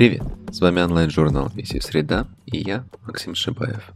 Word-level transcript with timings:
Привет! 0.00 0.22
С 0.50 0.62
вами 0.62 0.80
онлайн-журнал 0.80 1.50
«Миссия 1.52 1.82
Среда» 1.82 2.26
и 2.46 2.56
я, 2.56 2.86
Максим 3.02 3.34
Шибаев. 3.34 3.92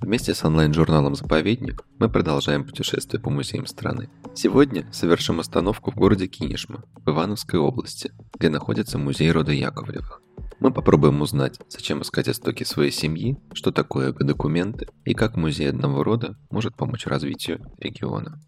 Вместе 0.00 0.32
с 0.32 0.44
онлайн-журналом 0.44 1.16
«Заповедник» 1.16 1.82
мы 1.98 2.08
продолжаем 2.08 2.64
путешествие 2.64 3.20
по 3.20 3.28
музеям 3.28 3.66
страны. 3.66 4.08
Сегодня 4.36 4.86
совершим 4.92 5.40
остановку 5.40 5.90
в 5.90 5.96
городе 5.96 6.28
Кинешма, 6.28 6.84
в 7.04 7.10
Ивановской 7.10 7.58
области, 7.58 8.12
где 8.38 8.50
находится 8.50 8.98
музей 8.98 9.32
рода 9.32 9.50
Яковлевых. 9.50 10.22
Мы 10.60 10.72
попробуем 10.72 11.22
узнать, 11.22 11.58
зачем 11.68 12.02
искать 12.02 12.28
истоки 12.28 12.62
своей 12.62 12.92
семьи, 12.92 13.36
что 13.52 13.72
такое 13.72 14.12
документы 14.12 14.86
и 15.04 15.12
как 15.12 15.34
музей 15.36 15.68
одного 15.70 16.04
рода 16.04 16.36
может 16.50 16.76
помочь 16.76 17.08
развитию 17.08 17.60
региона. 17.80 18.40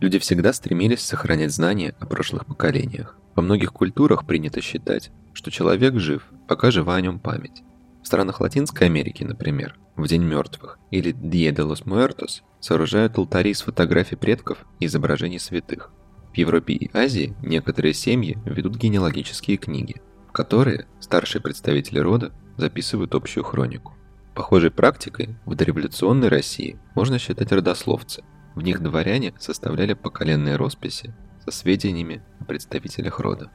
Люди 0.00 0.20
всегда 0.20 0.52
стремились 0.52 1.00
сохранять 1.00 1.52
знания 1.52 1.94
о 1.98 2.06
прошлых 2.06 2.46
поколениях. 2.46 3.16
Во 3.34 3.42
многих 3.42 3.72
культурах 3.72 4.26
принято 4.26 4.60
считать, 4.60 5.10
что 5.32 5.50
человек 5.50 5.96
жив, 5.96 6.24
пока 6.46 6.70
жива 6.70 6.94
о 6.94 7.00
нем 7.00 7.18
память. 7.18 7.62
В 8.02 8.06
странах 8.06 8.40
Латинской 8.40 8.86
Америки, 8.86 9.24
например, 9.24 9.76
в 9.96 10.06
День 10.06 10.22
мертвых 10.22 10.78
или 10.92 11.12
Dia 11.12 11.52
de 11.52 11.68
los 11.68 11.84
Muertos 11.84 12.42
сооружают 12.60 13.18
алтари 13.18 13.52
с 13.52 13.62
фотографий 13.62 14.14
предков 14.14 14.64
и 14.78 14.86
изображений 14.86 15.40
святых. 15.40 15.90
В 16.32 16.36
Европе 16.38 16.74
и 16.74 16.96
Азии 16.96 17.34
некоторые 17.42 17.92
семьи 17.92 18.38
ведут 18.44 18.76
генеалогические 18.76 19.56
книги, 19.56 20.00
в 20.28 20.32
которые 20.32 20.86
старшие 21.00 21.42
представители 21.42 21.98
рода 21.98 22.32
записывают 22.56 23.16
общую 23.16 23.42
хронику. 23.42 23.94
Похожей 24.36 24.70
практикой 24.70 25.34
в 25.44 25.56
дореволюционной 25.56 26.28
России 26.28 26.78
можно 26.94 27.18
считать 27.18 27.50
родословцы– 27.50 28.22
в 28.58 28.62
них 28.62 28.82
дворяне 28.82 29.32
составляли 29.38 29.94
поколенные 29.94 30.56
росписи 30.56 31.14
со 31.44 31.52
сведениями 31.52 32.22
о 32.40 32.44
представителях 32.44 33.20
рода. 33.20 33.50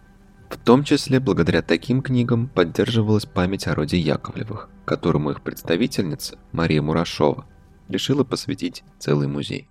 В 0.49 0.57
том 0.57 0.83
числе 0.83 1.19
благодаря 1.19 1.61
таким 1.61 2.01
книгам 2.01 2.47
поддерживалась 2.47 3.25
память 3.25 3.67
о 3.67 3.75
роде 3.75 3.97
Яковлевых, 3.97 4.69
которому 4.85 5.31
их 5.31 5.41
представительница 5.41 6.37
Мария 6.53 6.81
Мурашова 6.81 7.45
решила 7.89 8.23
посвятить 8.23 8.83
целый 8.97 9.27
музей. 9.27 9.67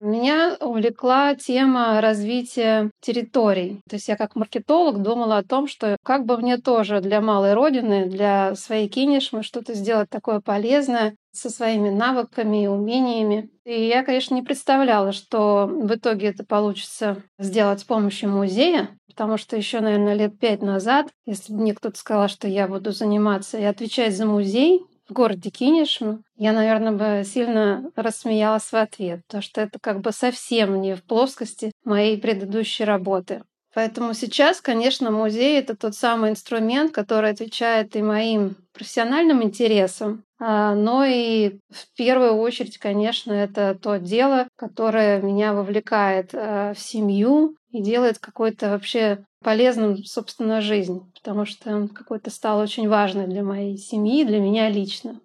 Меня 0.00 0.56
увлекла 0.60 1.34
тема 1.34 2.00
развития 2.00 2.92
территорий. 3.00 3.80
То 3.90 3.96
есть 3.96 4.06
я 4.06 4.16
как 4.16 4.36
маркетолог 4.36 5.02
думала 5.02 5.38
о 5.38 5.42
том, 5.42 5.66
что 5.66 5.96
как 6.04 6.24
бы 6.24 6.36
мне 6.36 6.56
тоже 6.56 7.00
для 7.00 7.20
малой 7.20 7.54
родины, 7.54 8.06
для 8.06 8.54
своей 8.54 8.88
кинешмы 8.88 9.42
что-то 9.42 9.74
сделать 9.74 10.08
такое 10.08 10.40
полезное 10.40 11.16
со 11.32 11.50
своими 11.50 11.90
навыками 11.90 12.64
и 12.64 12.68
умениями. 12.68 13.50
И 13.64 13.86
я, 13.86 14.04
конечно, 14.04 14.36
не 14.36 14.42
представляла, 14.42 15.10
что 15.10 15.66
в 15.66 15.92
итоге 15.92 16.28
это 16.28 16.44
получится 16.44 17.22
сделать 17.38 17.80
с 17.80 17.84
помощью 17.84 18.30
музея, 18.30 18.90
потому 19.08 19.36
что 19.36 19.56
еще, 19.56 19.80
наверное, 19.80 20.14
лет 20.14 20.38
пять 20.38 20.62
назад, 20.62 21.08
если 21.26 21.52
бы 21.52 21.60
мне 21.60 21.74
кто-то 21.74 21.98
сказал, 21.98 22.28
что 22.28 22.46
я 22.46 22.68
буду 22.68 22.92
заниматься 22.92 23.58
и 23.58 23.64
отвечать 23.64 24.16
за 24.16 24.26
музей, 24.26 24.80
городе 25.12 25.50
Кинешм, 25.50 26.22
я, 26.36 26.52
наверное, 26.52 26.92
бы 27.20 27.24
сильно 27.24 27.90
рассмеялась 27.96 28.70
в 28.72 28.74
ответ, 28.74 29.22
потому 29.26 29.42
что 29.42 29.60
это 29.60 29.78
как 29.80 30.00
бы 30.00 30.12
совсем 30.12 30.80
не 30.80 30.94
в 30.96 31.02
плоскости 31.04 31.72
моей 31.84 32.18
предыдущей 32.20 32.84
работы. 32.84 33.42
Поэтому 33.74 34.14
сейчас, 34.14 34.60
конечно, 34.60 35.10
музей— 35.10 35.58
это 35.60 35.76
тот 35.76 35.94
самый 35.94 36.30
инструмент, 36.30 36.92
который 36.92 37.30
отвечает 37.30 37.94
и 37.96 38.02
моим 38.02 38.56
профессиональным 38.72 39.42
интересам, 39.42 40.24
а, 40.40 40.74
но 40.74 41.04
и 41.04 41.58
в 41.70 41.96
первую 41.96 42.34
очередь, 42.34 42.78
конечно, 42.78 43.32
это 43.32 43.76
то 43.80 43.98
дело, 43.98 44.48
которое 44.56 45.20
меня 45.20 45.52
вовлекает 45.52 46.30
а, 46.32 46.74
в 46.74 46.78
семью 46.78 47.56
и 47.70 47.82
делает 47.82 48.18
какой-то 48.18 48.70
вообще 48.70 49.24
полезным, 49.42 49.96
собственно, 50.04 50.60
жизнь, 50.60 51.00
потому 51.14 51.44
что 51.44 51.88
какой-то 51.88 52.30
стал 52.30 52.60
очень 52.60 52.88
важной 52.88 53.26
для 53.26 53.42
моей 53.42 53.76
семьи, 53.76 54.24
для 54.24 54.40
меня 54.40 54.68
лично. 54.68 55.20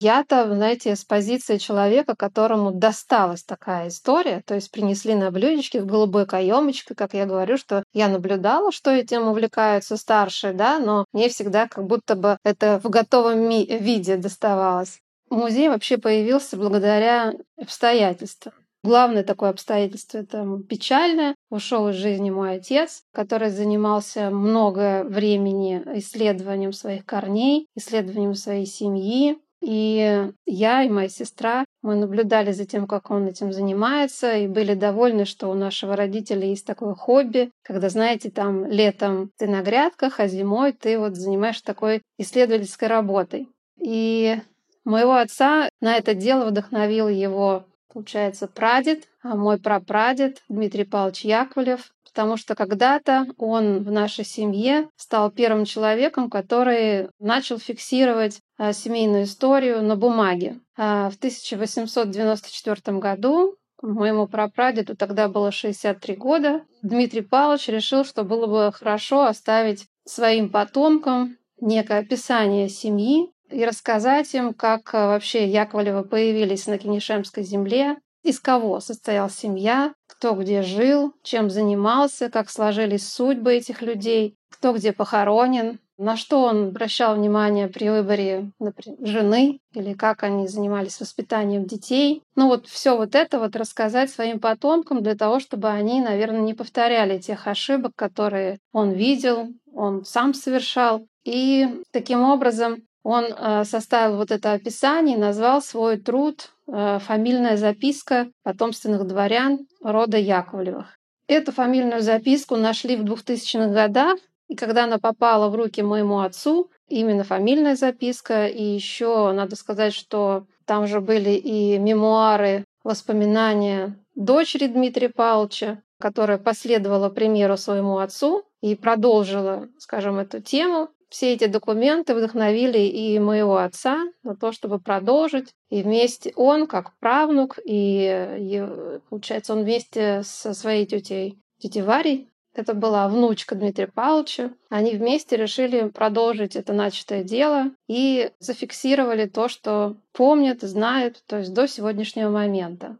Я-то, 0.00 0.54
знаете, 0.54 0.94
с 0.94 1.04
позиции 1.04 1.56
человека, 1.56 2.14
которому 2.16 2.70
досталась 2.70 3.42
такая 3.42 3.88
история, 3.88 4.42
то 4.46 4.54
есть 4.54 4.70
принесли 4.70 5.14
на 5.16 5.32
блюдечке 5.32 5.80
в 5.80 5.86
голубой 5.86 6.24
каемочке, 6.24 6.94
как 6.94 7.14
я 7.14 7.26
говорю, 7.26 7.56
что 7.56 7.82
я 7.92 8.08
наблюдала, 8.08 8.70
что 8.70 8.90
этим 8.90 9.26
увлекаются 9.26 9.96
старшие, 9.96 10.52
да, 10.52 10.78
но 10.78 11.04
мне 11.12 11.28
всегда 11.28 11.66
как 11.66 11.84
будто 11.86 12.14
бы 12.14 12.38
это 12.44 12.80
в 12.82 12.88
готовом 12.88 13.48
виде 13.48 14.16
доставалось. 14.16 15.00
Музей 15.30 15.68
вообще 15.68 15.98
появился 15.98 16.56
благодаря 16.56 17.34
обстоятельствам. 17.60 18.54
Главное 18.84 19.24
такое 19.24 19.50
обстоятельство— 19.50 20.18
это 20.18 20.46
печальное. 20.68 21.34
Ушел 21.50 21.88
из 21.88 21.96
жизни 21.96 22.30
мой 22.30 22.56
отец, 22.56 23.02
который 23.12 23.50
занимался 23.50 24.30
много 24.30 25.04
времени 25.04 25.82
исследованием 25.96 26.72
своих 26.72 27.04
корней, 27.04 27.66
исследованием 27.74 28.34
своей 28.34 28.66
семьи. 28.66 29.38
И 29.60 30.30
я 30.46 30.82
и 30.84 30.88
моя 30.88 31.08
сестра, 31.08 31.64
мы 31.82 31.96
наблюдали 31.96 32.52
за 32.52 32.64
тем, 32.64 32.86
как 32.86 33.10
он 33.10 33.26
этим 33.26 33.52
занимается, 33.52 34.36
и 34.36 34.46
были 34.46 34.74
довольны, 34.74 35.24
что 35.24 35.48
у 35.48 35.54
нашего 35.54 35.96
родителя 35.96 36.46
есть 36.46 36.66
такое 36.66 36.94
хобби, 36.94 37.50
когда, 37.62 37.88
знаете, 37.88 38.30
там 38.30 38.66
летом 38.66 39.30
ты 39.36 39.48
на 39.48 39.62
грядках, 39.62 40.20
а 40.20 40.28
зимой 40.28 40.72
ты 40.72 40.98
вот 40.98 41.16
занимаешься 41.16 41.64
такой 41.64 42.02
исследовательской 42.18 42.88
работой. 42.88 43.48
И 43.80 44.36
моего 44.84 45.14
отца 45.14 45.68
на 45.80 45.96
это 45.96 46.14
дело 46.14 46.46
вдохновил 46.46 47.08
его 47.08 47.64
получается, 47.98 48.46
прадед, 48.46 49.08
а 49.22 49.34
мой 49.34 49.58
прапрадед 49.58 50.42
Дмитрий 50.48 50.84
Павлович 50.84 51.24
Яковлев, 51.24 51.92
потому 52.18 52.36
что 52.36 52.56
когда-то 52.56 53.28
он 53.36 53.84
в 53.84 53.92
нашей 53.92 54.24
семье 54.24 54.88
стал 54.96 55.30
первым 55.30 55.64
человеком, 55.64 56.28
который 56.28 57.10
начал 57.20 57.60
фиксировать 57.60 58.40
а, 58.56 58.72
семейную 58.72 59.22
историю 59.22 59.84
на 59.84 59.94
бумаге. 59.94 60.58
А 60.76 61.10
в 61.10 61.14
1894 61.14 62.98
году 62.98 63.54
Моему 63.80 64.26
прапрадеду 64.26 64.96
тогда 64.96 65.28
было 65.28 65.52
63 65.52 66.16
года. 66.16 66.62
Дмитрий 66.82 67.20
Павлович 67.20 67.68
решил, 67.68 68.04
что 68.04 68.24
было 68.24 68.48
бы 68.48 68.72
хорошо 68.72 69.26
оставить 69.26 69.86
своим 70.04 70.50
потомкам 70.50 71.36
некое 71.60 72.00
описание 72.00 72.68
семьи, 72.68 73.30
и 73.48 73.64
рассказать 73.64 74.34
им, 74.34 74.52
как 74.52 74.92
э, 74.92 74.98
вообще 74.98 75.48
Яковлевы 75.48 76.02
появились 76.02 76.66
на 76.66 76.78
Кенишемской 76.78 77.44
земле, 77.44 77.98
из 78.24 78.40
кого 78.40 78.80
состояла 78.80 79.30
семья, 79.30 79.94
кто 80.18 80.34
где 80.34 80.62
жил, 80.62 81.14
чем 81.22 81.48
занимался, 81.48 82.28
как 82.28 82.50
сложились 82.50 83.08
судьбы 83.08 83.54
этих 83.54 83.82
людей, 83.82 84.34
кто 84.50 84.72
где 84.72 84.92
похоронен, 84.92 85.78
на 85.96 86.16
что 86.16 86.42
он 86.42 86.68
обращал 86.68 87.16
внимание 87.16 87.68
при 87.68 87.88
выборе 87.88 88.50
например, 88.58 88.98
жены 89.00 89.60
или 89.74 89.94
как 89.94 90.22
они 90.22 90.46
занимались 90.46 91.00
воспитанием 91.00 91.66
детей. 91.66 92.22
Ну 92.36 92.48
вот 92.48 92.66
все 92.66 92.96
вот 92.96 93.14
это 93.14 93.38
вот 93.38 93.56
рассказать 93.56 94.10
своим 94.10 94.40
потомкам 94.40 95.02
для 95.02 95.16
того, 95.16 95.40
чтобы 95.40 95.68
они, 95.68 96.00
наверное, 96.00 96.40
не 96.40 96.54
повторяли 96.54 97.18
тех 97.18 97.46
ошибок, 97.46 97.92
которые 97.96 98.58
он 98.72 98.92
видел, 98.92 99.48
он 99.72 100.04
сам 100.04 100.34
совершал. 100.34 101.06
И 101.24 101.82
таким 101.92 102.22
образом 102.22 102.82
он 103.08 103.24
э, 103.24 103.64
составил 103.64 104.18
вот 104.18 104.30
это 104.30 104.52
описание 104.52 105.16
и 105.16 105.20
назвал 105.20 105.62
свой 105.62 105.96
труд 105.96 106.50
э, 106.66 106.98
«Фамильная 107.00 107.56
записка 107.56 108.28
потомственных 108.42 109.06
дворян 109.06 109.60
рода 109.82 110.18
Яковлевых». 110.18 110.98
Эту 111.26 111.52
фамильную 111.52 112.02
записку 112.02 112.56
нашли 112.56 112.96
в 112.96 113.04
2000-х 113.04 113.68
годах, 113.72 114.18
и 114.48 114.54
когда 114.54 114.84
она 114.84 114.98
попала 114.98 115.48
в 115.48 115.54
руки 115.54 115.80
моему 115.80 116.20
отцу, 116.20 116.70
именно 116.86 117.24
фамильная 117.24 117.76
записка, 117.76 118.46
и 118.46 118.62
еще 118.62 119.32
надо 119.32 119.56
сказать, 119.56 119.94
что 119.94 120.46
там 120.66 120.86
же 120.86 121.00
были 121.00 121.30
и 121.30 121.78
мемуары, 121.78 122.66
воспоминания 122.84 123.96
дочери 124.16 124.66
Дмитрия 124.66 125.08
Павловича, 125.08 125.80
которая 125.98 126.36
последовала 126.36 127.08
примеру 127.08 127.56
своему 127.56 127.98
отцу 127.98 128.44
и 128.60 128.74
продолжила, 128.74 129.68
скажем, 129.78 130.18
эту 130.18 130.42
тему 130.42 130.90
все 131.08 131.32
эти 131.32 131.46
документы 131.46 132.14
вдохновили 132.14 132.78
и 132.78 133.18
моего 133.18 133.56
отца 133.56 134.06
на 134.22 134.36
то, 134.36 134.52
чтобы 134.52 134.78
продолжить. 134.78 135.54
И 135.70 135.82
вместе 135.82 136.32
он, 136.36 136.66
как 136.66 136.96
правнук, 136.98 137.58
и, 137.64 138.66
получается, 139.08 139.54
он 139.54 139.62
вместе 139.62 140.22
со 140.24 140.54
своей 140.54 140.86
тетей, 140.86 141.38
тетей 141.58 141.82
Варей, 141.82 142.28
это 142.54 142.74
была 142.74 143.08
внучка 143.08 143.54
Дмитрия 143.54 143.86
Павловича. 143.86 144.50
Они 144.68 144.92
вместе 144.92 145.36
решили 145.36 145.88
продолжить 145.88 146.56
это 146.56 146.72
начатое 146.72 147.22
дело 147.22 147.70
и 147.86 148.32
зафиксировали 148.40 149.26
то, 149.26 149.48
что 149.48 149.96
помнят, 150.12 150.62
знают, 150.62 151.22
то 151.26 151.38
есть 151.38 151.54
до 151.54 151.68
сегодняшнего 151.68 152.30
момента. 152.30 152.96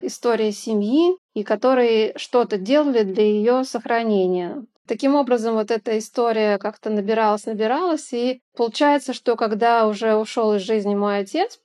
История 0.00 0.50
семьи, 0.50 1.16
и 1.34 1.44
которые 1.44 2.14
что-то 2.16 2.56
делали 2.56 3.02
для 3.02 3.24
ее 3.24 3.64
сохранения. 3.64 4.64
Таким 4.86 5.14
образом, 5.14 5.54
вот 5.54 5.70
эта 5.70 5.96
история 5.98 6.58
как-то 6.58 6.90
набиралась, 6.90 7.46
набиралась, 7.46 8.12
и 8.12 8.40
получается, 8.56 9.12
что 9.12 9.36
когда 9.36 9.86
уже 9.86 10.16
ушел 10.16 10.54
из 10.54 10.62
жизни 10.62 10.94
мой 10.94 11.18
отец, 11.18 11.60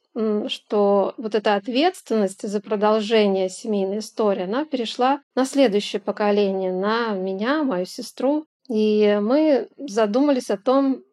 что 0.47 1.13
вот 1.17 1.35
эта 1.35 1.55
ответственность 1.55 2.47
за 2.47 2.59
продолжение 2.59 3.49
семейной 3.49 3.99
истории, 3.99 4.43
она 4.43 4.65
перешла 4.65 5.21
на 5.35 5.45
следующее 5.45 5.99
поколение, 5.99 6.71
на 6.71 7.13
меня, 7.13 7.63
мою 7.63 7.85
сестру. 7.85 8.45
И 8.67 9.17
мы 9.21 9.69
задумались 9.77 10.49
о 10.49 10.57
том, 10.57 11.03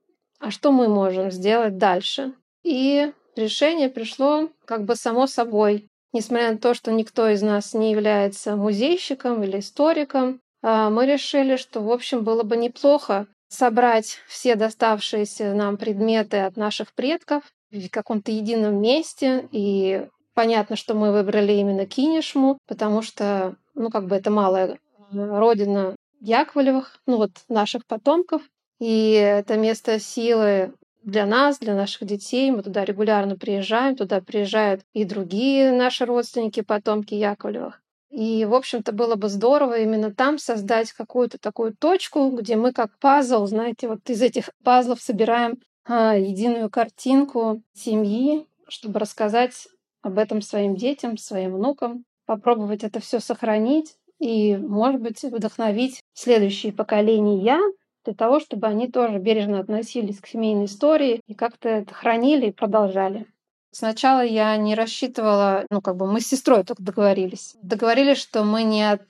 а 0.40 0.50
что 0.50 0.72
мы 0.72 0.88
можем 0.88 1.30
сделать 1.30 1.78
дальше. 1.78 2.32
И 2.62 3.12
решение 3.36 3.88
пришло 3.88 4.48
как 4.64 4.84
бы 4.84 4.96
само 4.96 5.26
собой. 5.26 5.86
Несмотря 6.12 6.52
на 6.52 6.58
то, 6.58 6.74
что 6.74 6.92
никто 6.92 7.28
из 7.28 7.42
нас 7.42 7.74
не 7.74 7.90
является 7.90 8.56
музейщиком 8.56 9.42
или 9.42 9.58
историком, 9.58 10.40
мы 10.64 11.06
решили, 11.06 11.56
что, 11.56 11.80
в 11.82 11.92
общем, 11.92 12.24
было 12.24 12.42
бы 12.42 12.56
неплохо 12.56 13.26
собрать 13.48 14.18
все 14.26 14.54
доставшиеся 14.54 15.54
нам 15.54 15.76
предметы 15.76 16.38
от 16.38 16.56
наших 16.56 16.92
предков 16.94 17.44
в 17.70 17.88
каком-то 17.90 18.32
едином 18.32 18.80
месте. 18.80 19.48
И 19.52 20.06
понятно, 20.34 20.76
что 20.76 20.94
мы 20.94 21.12
выбрали 21.12 21.52
именно 21.52 21.86
Кинешму, 21.86 22.58
потому 22.66 23.02
что, 23.02 23.56
ну, 23.74 23.90
как 23.90 24.06
бы 24.06 24.16
это 24.16 24.30
малая 24.30 24.78
родина 25.12 25.96
Яковлевых, 26.20 26.98
ну 27.06 27.18
вот 27.18 27.30
наших 27.48 27.86
потомков. 27.86 28.42
И 28.80 29.12
это 29.12 29.56
место 29.56 30.00
силы 30.00 30.72
для 31.02 31.26
нас, 31.26 31.58
для 31.58 31.74
наших 31.74 32.06
детей. 32.06 32.50
Мы 32.50 32.62
туда 32.62 32.84
регулярно 32.84 33.36
приезжаем, 33.36 33.96
туда 33.96 34.20
приезжают 34.20 34.80
и 34.94 35.04
другие 35.04 35.70
наши 35.72 36.06
родственники, 36.06 36.62
потомки 36.62 37.14
Яковлевых. 37.14 37.80
И, 38.14 38.44
в 38.44 38.54
общем-то, 38.54 38.92
было 38.92 39.16
бы 39.16 39.28
здорово 39.28 39.80
именно 39.80 40.14
там 40.14 40.38
создать 40.38 40.92
какую-то 40.92 41.36
такую 41.36 41.74
точку, 41.74 42.30
где 42.30 42.54
мы 42.54 42.72
как 42.72 42.96
пазл, 43.00 43.44
знаете, 43.46 43.88
вот 43.88 44.08
из 44.08 44.22
этих 44.22 44.50
пазлов 44.62 45.02
собираем 45.02 45.58
а, 45.84 46.16
единую 46.16 46.70
картинку 46.70 47.60
семьи, 47.72 48.46
чтобы 48.68 49.00
рассказать 49.00 49.66
об 50.00 50.18
этом 50.18 50.42
своим 50.42 50.76
детям, 50.76 51.18
своим 51.18 51.54
внукам, 51.54 52.04
попробовать 52.24 52.84
это 52.84 53.00
все 53.00 53.18
сохранить 53.18 53.96
и, 54.20 54.56
может 54.56 55.00
быть, 55.00 55.20
вдохновить 55.24 56.00
следующие 56.12 56.72
поколения 56.72 57.58
для 58.04 58.14
того, 58.14 58.38
чтобы 58.38 58.68
они 58.68 58.86
тоже 58.86 59.18
бережно 59.18 59.58
относились 59.58 60.20
к 60.20 60.28
семейной 60.28 60.66
истории 60.66 61.20
и 61.26 61.34
как-то 61.34 61.68
это 61.68 61.92
хранили 61.92 62.46
и 62.46 62.52
продолжали. 62.52 63.26
Сначала 63.74 64.24
я 64.24 64.56
не 64.56 64.76
рассчитывала, 64.76 65.66
ну, 65.68 65.80
как 65.82 65.96
бы 65.96 66.06
мы 66.06 66.20
с 66.20 66.28
сестрой 66.28 66.62
только 66.62 66.80
договорились. 66.80 67.56
Договорились, 67.60 68.18
что 68.18 68.44
мы 68.44 68.62
не 68.62 68.88
от 68.88 69.02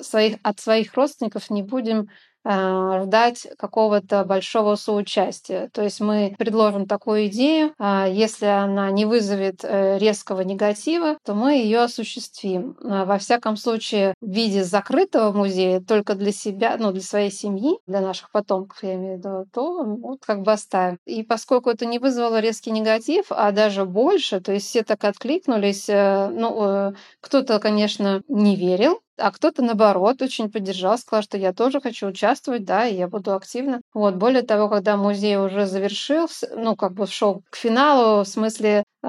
своих, 0.00 0.36
от 0.44 0.60
своих 0.60 0.94
родственников 0.94 1.50
не 1.50 1.64
будем 1.64 2.08
ждать 2.46 3.46
какого-то 3.58 4.24
большого 4.24 4.76
соучастия. 4.76 5.68
То 5.72 5.82
есть 5.82 6.00
мы 6.00 6.34
предложим 6.38 6.86
такую 6.86 7.26
идею, 7.26 7.74
а, 7.78 8.06
если 8.06 8.46
она 8.46 8.90
не 8.90 9.04
вызовет 9.04 9.60
э, 9.62 9.98
резкого 9.98 10.42
негатива, 10.42 11.18
то 11.24 11.34
мы 11.34 11.54
ее 11.54 11.80
осуществим. 11.80 12.76
А, 12.82 13.04
во 13.04 13.18
всяком 13.18 13.56
случае, 13.56 14.14
в 14.20 14.30
виде 14.30 14.64
закрытого 14.64 15.32
музея 15.32 15.80
только 15.80 16.14
для 16.14 16.32
себя, 16.32 16.76
ну, 16.78 16.92
для 16.92 17.02
своей 17.02 17.30
семьи, 17.30 17.78
для 17.86 18.00
наших 18.00 18.30
потомков, 18.30 18.82
я 18.82 18.94
имею 18.94 19.16
в 19.16 19.18
виду, 19.18 19.46
то 19.52 19.84
вот 19.84 20.24
как 20.24 20.42
бы 20.42 20.52
оставим. 20.52 20.98
И 21.06 21.22
поскольку 21.22 21.70
это 21.70 21.86
не 21.86 21.98
вызвало 21.98 22.40
резкий 22.40 22.70
негатив, 22.70 23.26
а 23.30 23.50
даже 23.52 23.84
больше, 23.84 24.40
то 24.40 24.52
есть 24.52 24.66
все 24.66 24.82
так 24.82 25.02
откликнулись, 25.04 25.88
э, 25.88 26.28
ну, 26.28 26.64
э, 26.64 26.92
кто-то, 27.20 27.58
конечно, 27.58 28.22
не 28.28 28.56
верил, 28.56 29.00
а 29.18 29.30
кто-то, 29.32 29.62
наоборот, 29.62 30.22
очень 30.22 30.50
поддержал, 30.50 30.98
сказал, 30.98 31.22
что 31.22 31.38
я 31.38 31.52
тоже 31.52 31.80
хочу 31.80 32.08
участвовать, 32.08 32.64
да, 32.64 32.86
и 32.86 32.96
я 32.96 33.08
буду 33.08 33.34
активно. 33.34 33.80
Вот, 33.94 34.16
более 34.16 34.42
того, 34.42 34.68
когда 34.68 34.96
музей 34.96 35.36
уже 35.36 35.66
завершился, 35.66 36.48
ну, 36.56 36.76
как 36.76 36.92
бы 36.92 37.06
шел 37.06 37.42
к 37.50 37.56
финалу, 37.56 38.24
в 38.24 38.28
смысле 38.28 38.84
э, 39.02 39.06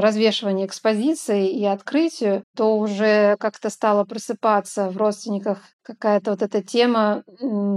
развешивания 0.00 0.66
экспозиции 0.66 1.50
и 1.50 1.64
открытию, 1.64 2.44
то 2.56 2.78
уже 2.78 3.36
как-то 3.38 3.70
стало 3.70 4.04
просыпаться 4.04 4.90
в 4.90 4.96
родственниках 4.96 5.58
какая-то 5.82 6.32
вот 6.32 6.42
эта 6.42 6.62
тема 6.62 7.22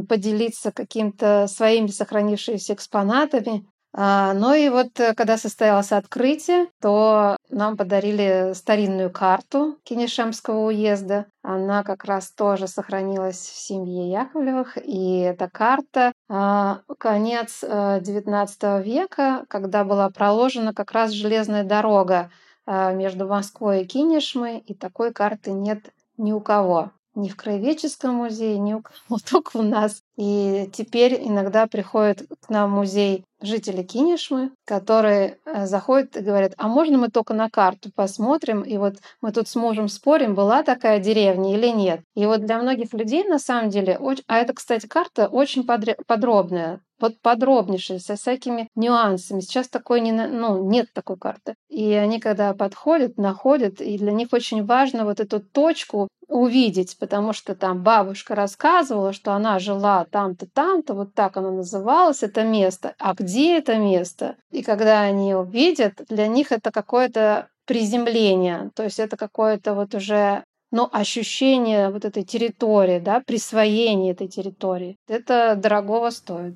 поделиться 0.08 0.72
каким-то 0.72 1.48
своими 1.48 1.88
сохранившимися 1.88 2.74
экспонатами, 2.74 3.66
ну 3.96 4.54
и 4.56 4.70
вот 4.70 5.00
э, 5.00 5.14
когда 5.14 5.38
состоялось 5.38 5.92
открытие, 5.92 6.68
то 6.82 7.38
нам 7.50 7.78
подарили 7.78 8.54
старинную 8.56 9.12
карту 9.12 9.78
Кенешемского 9.84 10.66
уезда. 10.68 11.28
Она 11.44 11.84
как 11.84 12.04
раз 12.06 12.32
тоже 12.32 12.68
сохранилась 12.68 13.38
в 13.38 13.56
семье 13.56 14.10
Яковлевых. 14.10 14.78
И 14.84 15.20
эта 15.20 15.48
карта 15.48 16.12
а, 16.28 16.82
конец 16.98 17.64
XIX 17.64 18.48
э, 18.62 18.84
века, 18.84 19.46
когда 19.48 19.84
была 19.84 20.10
проложена 20.10 20.74
как 20.74 20.92
раз 20.92 21.12
железная 21.12 21.64
дорога 21.64 22.32
а, 22.66 22.94
между 22.94 23.28
Москвой 23.28 23.84
и 23.84 23.86
Кинешмой, 23.86 24.58
и 24.58 24.74
такой 24.74 25.14
карты 25.14 25.52
нет 25.52 25.94
ни 26.18 26.32
у 26.32 26.42
кого 26.42 26.92
ни 27.16 27.30
в 27.30 27.36
Краеведческом 27.36 28.16
музее, 28.16 28.58
ни 28.58 28.74
у 28.74 28.82
кого, 28.82 29.20
только 29.30 29.58
у 29.58 29.62
нас. 29.62 30.03
И 30.16 30.70
теперь 30.72 31.16
иногда 31.28 31.66
приходят 31.66 32.24
к 32.42 32.50
нам 32.50 32.72
в 32.72 32.76
музей 32.76 33.26
жители 33.42 33.84
Кинешмы, 33.84 34.52
которые 34.66 35.38
э, 35.46 35.66
заходят 35.66 36.16
и 36.16 36.22
говорят, 36.22 36.54
а 36.58 36.68
можно 36.68 36.98
мы 36.98 37.10
только 37.10 37.34
на 37.34 37.50
карту 37.50 37.92
посмотрим, 37.94 38.62
и 38.62 38.78
вот 38.78 38.96
мы 39.22 39.32
тут 39.32 39.48
с 39.48 39.56
мужем 39.56 39.88
спорим, 39.88 40.36
была 40.36 40.64
такая 40.64 41.00
деревня 41.00 41.56
или 41.56 41.68
нет. 41.68 42.02
И 42.16 42.26
вот 42.26 42.46
для 42.46 42.60
многих 42.60 42.94
людей 42.94 43.24
на 43.24 43.40
самом 43.40 43.70
деле, 43.70 44.00
а 44.28 44.38
это, 44.38 44.54
кстати, 44.54 44.88
карта 44.88 45.28
очень 45.28 45.66
подробная, 45.66 46.80
вот 47.04 47.20
подробнейшая, 47.22 48.00
со 48.00 48.16
всякими 48.16 48.70
нюансами. 48.76 49.42
Сейчас 49.42 49.68
такой 49.68 50.00
не, 50.00 50.14
ну, 50.14 50.70
нет 50.70 50.88
такой 50.94 51.18
карты. 51.18 51.56
И 51.68 51.92
они, 51.92 52.22
когда 52.22 52.54
подходят, 52.54 53.18
находят, 53.18 53.82
и 53.82 53.98
для 53.98 54.14
них 54.14 54.30
очень 54.32 54.66
важно 54.66 55.04
вот 55.04 55.20
эту 55.20 55.42
точку 55.42 56.08
увидеть, 56.30 56.98
потому 56.98 57.34
что 57.34 57.56
там 57.56 57.84
бабушка 57.84 58.36
рассказывала, 58.36 59.12
что 59.12 59.34
она 59.34 59.60
жила 59.60 60.06
там-то, 60.10 60.48
там-то, 60.48 60.94
вот 60.94 61.14
так 61.14 61.36
оно 61.36 61.52
называлось, 61.52 62.24
это 62.24 62.44
место. 62.44 62.96
А 63.00 63.14
где 63.14 63.58
это 63.58 63.76
место? 63.76 64.38
И 64.52 64.64
когда 64.64 65.02
они 65.02 65.36
увидят, 65.36 66.02
для 66.08 66.28
них 66.28 66.54
это 66.54 66.72
какое-то 66.72 67.50
приземление, 67.66 68.72
то 68.76 68.84
есть 68.84 69.00
это 69.00 69.18
какое-то 69.18 69.74
вот 69.74 69.94
уже 69.94 70.44
но 70.72 70.90
ощущение 70.92 71.92
вот 71.92 72.04
этой 72.04 72.24
территории, 72.24 72.98
да, 72.98 73.22
присвоение 73.22 74.14
этой 74.14 74.28
территории, 74.28 74.98
это 75.08 75.56
дорогого 75.56 76.10
стоит. 76.10 76.56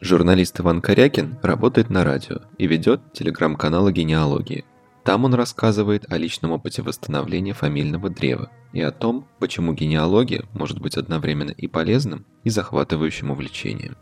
Журналист 0.00 0.60
Иван 0.60 0.80
Корякин 0.80 1.38
работает 1.42 1.90
на 1.90 2.04
радио 2.04 2.42
и 2.56 2.68
ведет 2.68 3.12
телеграм-канал 3.12 3.90
генеалогии. 3.90 4.64
Там 5.02 5.24
он 5.24 5.34
рассказывает 5.34 6.10
о 6.12 6.18
личном 6.18 6.52
опыте 6.52 6.82
восстановления 6.82 7.52
фамильного 7.52 8.08
древа 8.08 8.50
и 8.72 8.80
о 8.80 8.92
том, 8.92 9.26
почему 9.40 9.72
генеалогия 9.72 10.44
может 10.52 10.80
быть 10.80 10.96
одновременно 10.96 11.50
и 11.50 11.66
полезным, 11.66 12.26
и 12.44 12.50
захватывающим 12.50 13.32
увлечением. 13.32 13.96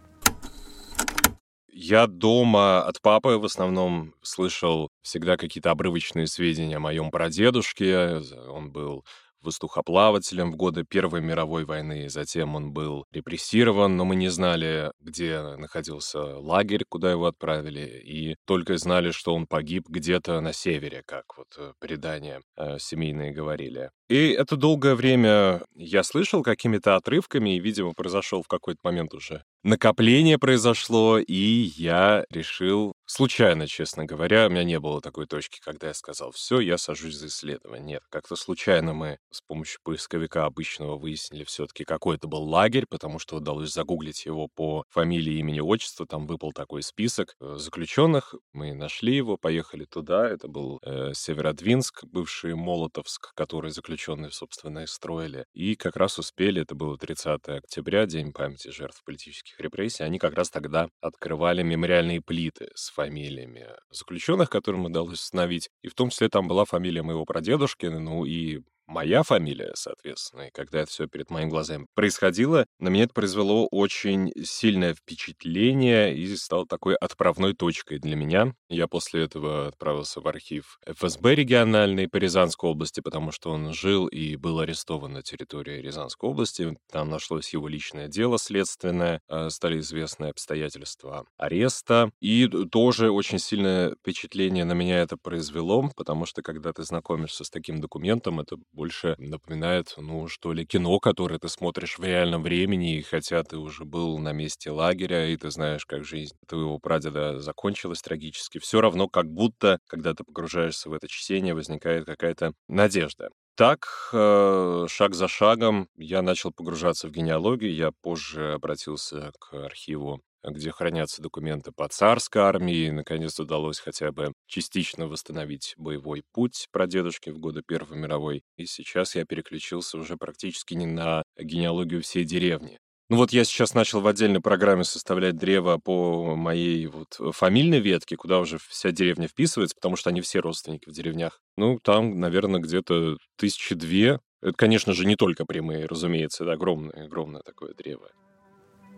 Я 1.73 2.07
дома 2.07 2.83
от 2.83 3.01
папы 3.01 3.39
в 3.39 3.45
основном 3.45 4.15
слышал 4.21 4.89
всегда 5.03 5.37
какие-то 5.37 5.71
обрывочные 5.71 6.27
сведения 6.27 6.77
о 6.77 6.81
моем 6.81 7.11
прадедушке. 7.11 8.21
Он 8.51 8.71
был 8.71 9.05
воздухоплавателем 9.47 10.53
в 10.53 10.57
годы 10.57 10.85
Первой 10.85 11.21
мировой 11.23 11.65
войны. 11.65 12.09
Затем 12.09 12.55
он 12.55 12.73
был 12.73 13.05
репрессирован, 13.13 13.97
но 13.97 14.05
мы 14.05 14.17
не 14.17 14.29
знали, 14.29 14.93
где 15.01 15.41
находился 15.57 16.21
лагерь, 16.39 16.85
куда 16.89 17.11
его 17.11 17.27
отправили, 17.27 18.03
и 18.05 18.37
только 18.45 18.77
знали, 18.77 19.11
что 19.11 19.35
он 19.35 19.47
погиб 19.47 19.89
где-то 19.89 20.41
на 20.41 20.53
севере, 20.53 21.03
как 21.07 21.25
вот 21.37 21.49
э, 21.57 21.73
предания 21.79 22.43
э, 22.57 22.79
семейные 22.79 23.33
говорили. 23.33 23.91
И 24.09 24.31
это 24.31 24.57
долгое 24.57 24.95
время 24.95 25.63
я 25.75 26.05
слышал 26.05 26.43
какими-то 26.43 26.95
отрывками, 26.95 27.57
и, 27.57 27.61
видимо, 27.61 27.93
произошел 27.93 28.43
в 28.43 28.49
какой-то 28.49 28.81
момент 28.85 29.15
уже 29.15 29.43
накопление 29.67 30.39
произошло, 30.39 31.19
и 31.19 31.35
я 31.35 32.25
решил, 32.31 32.93
случайно, 33.05 33.67
честно 33.67 34.05
говоря, 34.05 34.47
у 34.47 34.51
меня 34.51 34.63
не 34.63 34.79
было 34.79 35.01
такой 35.01 35.27
точки, 35.27 35.59
когда 35.61 35.89
я 35.89 35.95
сказал, 35.95 36.31
все, 36.31 36.61
я 36.61 36.79
сажусь 36.79 37.17
за 37.17 37.27
исследование. 37.27 37.87
Нет, 37.87 38.03
как-то 38.09 38.37
случайно 38.37 38.95
мы 38.95 39.19
с 39.33 39.41
помощью 39.41 39.81
поисковика 39.83 40.45
обычного 40.45 40.97
выяснили 40.97 41.43
все-таки, 41.43 41.85
какой 41.85 42.15
это 42.17 42.29
был 42.29 42.45
лагерь, 42.45 42.87
потому 42.89 43.19
что 43.19 43.37
удалось 43.37 43.73
загуглить 43.73 44.25
его 44.25 44.49
по 44.55 44.85
фамилии, 44.89 45.39
имени, 45.39 45.59
отчеству, 45.59 46.07
там 46.07 46.27
выпал 46.27 46.53
такой 46.53 46.85
список 46.85 47.35
э, 47.41 47.57
заключенных, 47.59 48.37
мы 48.53 48.73
нашли 48.73 49.17
его, 49.17 49.37
поехали 49.37 49.85
туда, 49.85 50.29
это 50.29 50.47
был 50.47 50.79
э, 50.83 51.13
Северодвинск, 51.13 52.05
бывший 52.05 52.55
Молотовск, 52.55 53.33
который 53.35 53.73
заключенные, 53.97 54.31
собственно, 54.31 54.81
и 54.81 54.87
строили, 54.87 55.47
и 55.55 55.75
как 55.75 55.97
раз 55.97 56.19
успели, 56.19 56.63
это 56.63 56.75
было 56.75 56.99
30 56.99 57.49
октября, 57.49 58.07
День 58.07 58.33
памяти 58.33 58.69
жертв 58.69 59.03
политических 59.05 59.59
репрессий, 59.61 60.05
они 60.05 60.19
как 60.19 60.35
раз 60.35 60.51
тогда 60.51 60.89
открывали 61.01 61.63
мемориальные 61.63 62.21
плиты 62.21 62.69
с 62.75 62.91
фамилиями 62.91 63.69
заключенных, 63.91 64.51
которым 64.51 64.85
удалось 64.85 65.21
установить. 65.21 65.71
И 65.83 65.89
в 65.89 65.95
том 65.95 66.11
числе 66.11 66.29
там 66.29 66.47
была 66.49 66.65
фамилия 66.65 67.03
моего 67.03 67.25
прадедушки, 67.25 67.87
ну 67.87 68.25
и 68.25 68.61
моя 68.87 69.23
фамилия, 69.23 69.73
соответственно. 69.75 70.43
И 70.43 70.51
когда 70.51 70.81
это 70.81 70.91
все 70.91 71.07
перед 71.07 71.31
моими 71.31 71.51
глазами 71.51 71.87
происходило, 71.95 72.67
на 72.79 72.89
меня 72.89 73.05
это 73.05 73.15
произвело 73.15 73.67
очень 73.71 74.33
сильное 74.45 74.95
впечатление 74.95 76.17
и 76.17 76.37
стало 76.37 76.67
такой 76.67 76.95
отправной 76.97 77.55
точкой 77.55 77.99
для 77.99 78.17
меня. 78.17 78.55
Я 78.69 78.87
после 78.87 79.25
этого 79.25 79.69
отправился 79.69 80.21
в 80.21 80.29
архив 80.29 80.79
ФСБ 80.87 81.35
региональный 81.35 82.09
по 82.09 82.17
Рязанской 82.17 82.71
области, 82.71 83.01
потому 83.01 83.33
что 83.33 83.51
он 83.51 83.73
жил 83.73 84.07
и 84.07 84.37
был 84.37 84.61
арестован 84.61 85.13
на 85.13 85.23
территории 85.23 85.81
Рязанской 85.81 86.29
области. 86.29 86.77
Там 86.91 87.11
нашлось 87.11 87.53
его 87.53 87.69
личное 87.69 88.09
дело 88.09 88.39
следственное, 88.39 89.21
а, 89.29 89.51
стали 89.51 89.81
известны 89.81 90.27
обстоятельства 90.27 91.27
ареста. 91.37 92.11
И 92.21 92.49
тоже 92.71 93.11
очень 93.11 93.39
сильное 93.39 93.95
впечатление 93.95 94.65
на 94.65 94.73
меня 94.73 95.01
это 95.01 95.17
произвело, 95.17 95.91
потому 95.97 96.27
что 96.27 96.43
когда 96.43 96.73
ты 96.73 96.83
знакомишься 96.83 97.45
с 97.45 97.51
таким 97.51 97.81
документом, 97.81 98.41
это 98.41 98.57
больше 98.77 99.17
напоминает, 99.19 99.95
ну, 99.97 100.29
что 100.29 100.53
ли, 100.53 100.67
кино, 100.67 101.01
которое 101.01 101.39
ты 101.39 101.49
смотришь 101.49 101.99
в 101.99 102.05
реальном 102.05 102.43
времени, 102.43 102.99
и 102.99 103.03
хотя 103.03 103.43
ты 103.43 103.57
уже 103.59 103.85
был 103.85 104.19
на 104.19 104.33
месте 104.33 104.71
лагеря, 104.71 105.29
и 105.29 105.37
ты 105.37 105.51
знаешь, 105.51 105.87
как 105.87 106.05
жизнь 106.05 106.37
твоего 106.47 106.79
прадеда 106.79 107.41
закончилась 107.41 108.03
трагически, 108.03 108.59
все 108.59 108.81
равно 108.81 109.09
как 109.09 109.27
будто, 109.33 109.81
когда 109.89 110.15
ты 110.15 110.25
погружаешься 110.25 110.91
в 110.91 110.93
это 110.93 111.09
чтение, 111.09 111.55
возникает 111.55 112.05
какая-то 112.07 112.53
надежда. 112.69 113.31
Так, 113.57 113.87
э, 114.13 114.87
шаг 114.89 115.15
за 115.15 115.29
шагом 115.29 115.89
я 115.97 116.21
начал 116.23 116.53
погружаться 116.53 117.09
в 117.09 117.11
генеалогию. 117.11 117.75
Я 117.75 117.91
позже 118.03 118.53
обратился 118.53 119.33
к 119.41 119.55
архиву 119.55 120.21
где 120.51 120.71
хранятся 120.71 121.23
документы 121.23 121.73
по 121.73 121.89
царской 121.89 122.43
армии. 122.43 122.91
Наконец 122.91 123.39
удалось 123.39 123.79
хотя 123.79 124.13
бы 124.13 124.33
частично 124.47 125.07
восстановить 125.07 125.75
боевой 125.77 126.23
путь 126.33 126.69
прадедушки 126.73 127.31
в 127.31 127.39
годы 127.39 127.63
Первой 127.67 127.99
мировой. 127.99 128.43
И 128.57 128.67
сейчас 128.67 129.15
я 129.15 129.25
переключился 129.25 129.99
уже 129.99 130.17
практически 130.17 130.75
не 130.75 130.87
на 130.87 131.23
генеалогию 131.39 132.03
всей 132.03 132.25
деревни. 132.25 132.79
Ну 133.09 133.19
вот 133.19 133.33
я 133.33 133.45
сейчас 133.45 133.73
начал 133.75 134.01
в 134.01 134.07
отдельной 134.09 134.41
программе 134.41 134.83
составлять 134.83 135.37
древо 135.37 135.79
по 135.79 136.35
моей 136.35 136.87
вот 136.87 137.21
фамильной 137.35 137.79
ветке, 137.79 138.17
куда 138.17 138.41
уже 138.41 138.59
вся 138.59 138.91
деревня 138.91 139.29
вписывается, 139.29 139.77
потому 139.77 139.95
что 139.95 140.11
они 140.11 140.21
все 140.23 140.41
родственники 140.41 140.89
в 140.89 140.93
деревнях. 140.93 141.41
Ну, 141.57 141.79
там, 141.81 142.19
наверное, 142.19 142.61
где-то 142.61 143.17
тысячи 143.37 143.77
две. 143.77 144.19
Это, 144.43 144.57
конечно 144.57 144.93
же, 144.93 145.07
не 145.07 145.15
только 145.15 145.45
прямые, 145.45 145.87
разумеется, 145.87 146.43
это 146.43 146.55
огромное, 146.55 147.05
огромное 147.05 147.43
такое 147.43 147.75
древо. 147.75 148.11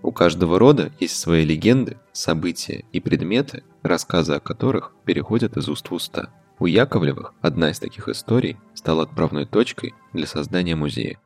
У 0.02 0.12
каждого 0.12 0.58
рода 0.58 0.92
есть 1.00 1.18
свои 1.18 1.44
легенды, 1.44 1.98
события 2.12 2.84
и 2.92 3.00
предметы, 3.00 3.64
рассказы 3.82 4.34
о 4.34 4.40
которых 4.40 4.94
переходят 5.04 5.56
из 5.56 5.68
уст 5.68 5.90
в 5.90 5.94
уста. 5.94 6.30
У 6.60 6.66
Яковлевых 6.66 7.34
одна 7.40 7.70
из 7.70 7.78
таких 7.78 8.08
историй 8.08 8.56
стала 8.74 9.04
отправной 9.04 9.46
точкой 9.46 9.94
для 10.12 10.26
создания 10.26 10.76
музея. 10.76 11.18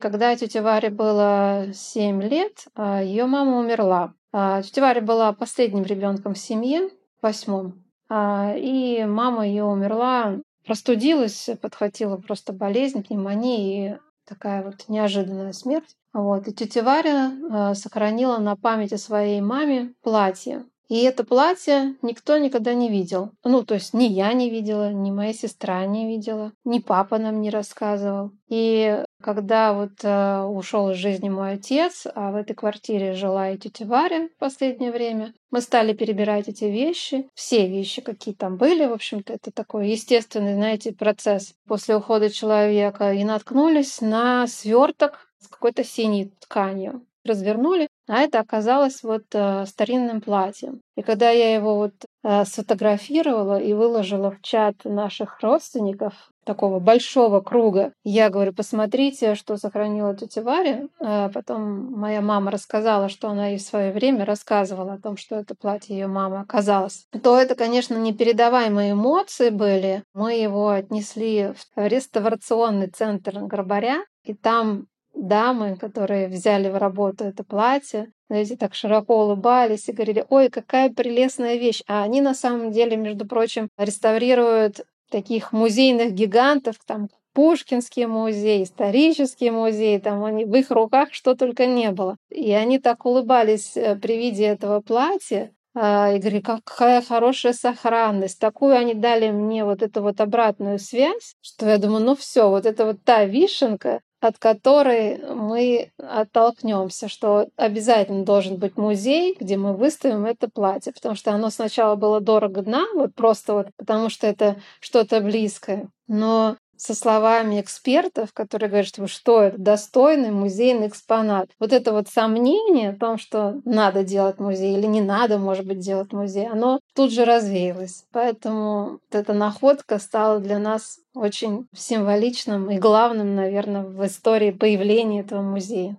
Когда 0.00 0.34
тете 0.36 0.60
Варе 0.60 0.90
было 0.90 1.66
7 1.72 2.22
лет, 2.22 2.66
а, 2.74 3.02
ее 3.02 3.26
мама 3.26 3.58
умерла. 3.58 4.12
А, 4.32 4.62
тетя 4.62 4.82
Варя 4.82 5.00
была 5.00 5.32
последним 5.32 5.84
ребенком 5.84 6.34
в 6.34 6.38
семье, 6.38 6.90
восьмом. 7.22 7.84
А, 8.08 8.54
и 8.56 9.04
мама 9.04 9.46
ее 9.46 9.64
умерла, 9.64 10.40
простудилась, 10.66 11.48
подхватила 11.62 12.16
просто 12.16 12.52
болезнь, 12.52 13.04
пневмония, 13.04 13.94
и 13.94 13.98
такая 14.26 14.62
вот 14.62 14.88
неожиданная 14.88 15.52
смерть. 15.52 15.96
Вот. 16.12 16.46
И 16.48 16.54
тетя 16.54 16.82
Варя 16.82 17.32
э, 17.32 17.74
сохранила 17.74 18.38
на 18.38 18.56
память 18.56 18.92
о 18.92 18.98
своей 18.98 19.40
маме 19.40 19.94
платье. 20.02 20.64
И 20.88 21.02
это 21.02 21.24
платье 21.24 21.96
никто 22.02 22.36
никогда 22.36 22.74
не 22.74 22.90
видел. 22.90 23.30
Ну, 23.42 23.64
то 23.64 23.74
есть 23.74 23.94
ни 23.94 24.04
я 24.04 24.32
не 24.32 24.50
видела, 24.50 24.92
ни 24.92 25.10
моя 25.10 25.32
сестра 25.32 25.84
не 25.86 26.06
видела, 26.06 26.52
ни 26.64 26.78
папа 26.78 27.18
нам 27.18 27.40
не 27.40 27.50
рассказывал. 27.50 28.32
И 28.48 29.02
когда 29.22 29.72
вот 29.72 29.92
э, 30.02 30.42
ушел 30.42 30.90
из 30.90 30.98
жизни 30.98 31.30
мой 31.30 31.52
отец, 31.52 32.06
а 32.14 32.30
в 32.30 32.36
этой 32.36 32.54
квартире 32.54 33.14
жила 33.14 33.50
и 33.50 33.56
тетя 33.56 33.86
Варя 33.86 34.28
в 34.28 34.38
последнее 34.38 34.92
время, 34.92 35.32
мы 35.50 35.62
стали 35.62 35.94
перебирать 35.94 36.48
эти 36.48 36.64
вещи, 36.64 37.28
все 37.34 37.66
вещи, 37.66 38.02
какие 38.02 38.34
там 38.34 38.56
были, 38.58 38.84
в 38.84 38.92
общем-то, 38.92 39.32
это 39.32 39.50
такой 39.50 39.88
естественный, 39.88 40.54
знаете, 40.54 40.92
процесс 40.92 41.54
после 41.66 41.96
ухода 41.96 42.28
человека, 42.28 43.12
и 43.12 43.24
наткнулись 43.24 44.02
на 44.02 44.46
сверток 44.46 45.30
с 45.38 45.48
какой-то 45.48 45.84
синей 45.84 46.34
тканью 46.40 47.02
развернули, 47.24 47.88
а 48.08 48.20
это 48.20 48.40
оказалось 48.40 49.02
вот 49.02 49.24
э, 49.32 49.64
старинным 49.66 50.20
платьем. 50.20 50.80
И 50.96 51.02
когда 51.02 51.30
я 51.30 51.54
его 51.54 51.76
вот 51.76 51.94
э, 52.22 52.44
сфотографировала 52.44 53.60
и 53.60 53.72
выложила 53.72 54.30
в 54.30 54.40
чат 54.42 54.76
наших 54.84 55.40
родственников, 55.40 56.30
такого 56.44 56.78
большого 56.78 57.40
круга, 57.40 57.92
я 58.04 58.30
говорю, 58.30 58.52
посмотрите, 58.52 59.34
что 59.34 59.56
сохранила 59.56 60.14
тетя 60.14 60.42
Варя. 60.42 60.88
А 61.00 61.30
потом 61.30 61.90
моя 61.92 62.20
мама 62.20 62.50
рассказала, 62.50 63.08
что 63.08 63.28
она 63.28 63.54
и 63.54 63.58
в 63.58 63.62
свое 63.62 63.92
время 63.92 64.24
рассказывала 64.24 64.94
о 64.94 65.00
том, 65.00 65.16
что 65.16 65.36
это 65.36 65.54
платье 65.54 65.96
ее 65.96 66.06
мамы 66.06 66.40
оказалось. 66.40 67.06
То 67.22 67.38
это, 67.38 67.54
конечно, 67.54 67.96
непередаваемые 67.96 68.92
эмоции 68.92 69.50
были. 69.50 70.04
Мы 70.14 70.34
его 70.34 70.68
отнесли 70.68 71.54
в 71.54 71.78
реставрационный 71.78 72.88
центр 72.88 73.40
Горбаря, 73.40 74.04
и 74.24 74.34
там 74.34 74.86
дамы, 75.14 75.76
которые 75.76 76.28
взяли 76.28 76.68
в 76.68 76.76
работу 76.76 77.24
это 77.24 77.44
платье, 77.44 78.12
знаете, 78.28 78.56
так 78.56 78.74
широко 78.74 79.24
улыбались 79.24 79.88
и 79.88 79.92
говорили, 79.92 80.24
ой, 80.28 80.48
какая 80.48 80.90
прелестная 80.90 81.56
вещь. 81.56 81.82
А 81.86 82.02
они 82.02 82.20
на 82.20 82.34
самом 82.34 82.72
деле, 82.72 82.96
между 82.96 83.26
прочим, 83.26 83.68
реставрируют 83.78 84.80
таких 85.10 85.52
музейных 85.52 86.12
гигантов, 86.12 86.76
там 86.86 87.08
Пушкинский 87.34 88.06
музей, 88.06 88.62
исторический 88.62 89.50
музей, 89.50 89.98
там 89.98 90.22
они, 90.24 90.44
в 90.44 90.54
их 90.54 90.70
руках 90.70 91.12
что 91.12 91.34
только 91.34 91.66
не 91.66 91.90
было. 91.90 92.16
И 92.30 92.52
они 92.52 92.78
так 92.78 93.04
улыбались 93.04 93.76
э, 93.76 93.96
при 93.96 94.16
виде 94.16 94.44
этого 94.44 94.80
платья, 94.80 95.50
а, 95.76 96.12
и 96.12 96.20
говорили, 96.20 96.40
какая 96.40 97.02
хорошая 97.02 97.52
сохранность. 97.52 98.38
Такую 98.38 98.76
они 98.76 98.94
дали 98.94 99.30
мне 99.30 99.64
вот 99.64 99.82
эту 99.82 100.02
вот 100.02 100.20
обратную 100.20 100.78
связь, 100.78 101.34
что 101.40 101.68
я 101.68 101.78
думаю, 101.78 102.04
ну 102.04 102.14
все, 102.14 102.48
вот 102.48 102.64
это 102.64 102.86
вот 102.86 103.02
та 103.04 103.24
вишенка, 103.24 104.00
от 104.24 104.38
которой 104.38 105.18
мы 105.34 105.92
оттолкнемся, 105.98 107.08
что 107.08 107.48
обязательно 107.56 108.24
должен 108.24 108.56
быть 108.56 108.76
музей, 108.76 109.36
где 109.38 109.56
мы 109.56 109.76
выставим 109.76 110.24
это 110.24 110.48
платье, 110.48 110.92
потому 110.92 111.14
что 111.14 111.32
оно 111.32 111.50
сначала 111.50 111.94
было 111.94 112.20
дорого 112.20 112.62
нам, 112.62 112.86
вот 112.94 113.14
просто 113.14 113.54
вот 113.54 113.68
потому 113.76 114.08
что 114.08 114.26
это 114.26 114.56
что-то 114.80 115.20
близкое. 115.20 115.88
Но 116.08 116.56
со 116.76 116.94
словами 116.94 117.60
экспертов, 117.60 118.32
которые 118.32 118.68
говорят, 118.68 118.88
что, 118.88 119.06
что 119.06 119.42
это 119.42 119.58
достойный 119.58 120.30
музейный 120.30 120.88
экспонат. 120.88 121.48
Вот 121.58 121.72
это 121.72 121.92
вот 121.92 122.08
сомнение 122.08 122.90
о 122.90 122.96
том, 122.96 123.18
что 123.18 123.60
надо 123.64 124.04
делать 124.04 124.38
музей 124.38 124.76
или 124.76 124.86
не 124.86 125.00
надо, 125.00 125.38
может 125.38 125.66
быть, 125.66 125.78
делать 125.78 126.12
музей, 126.12 126.48
оно 126.48 126.80
тут 126.94 127.12
же 127.12 127.24
развеялось. 127.24 128.04
Поэтому 128.12 128.90
вот 128.92 129.00
эта 129.12 129.32
находка 129.32 129.98
стала 129.98 130.40
для 130.40 130.58
нас 130.58 130.98
очень 131.14 131.66
символичным 131.74 132.70
и 132.70 132.78
главным, 132.78 133.34
наверное, 133.34 133.82
в 133.82 134.04
истории 134.04 134.50
появления 134.50 135.20
этого 135.20 135.42
музея. 135.42 135.96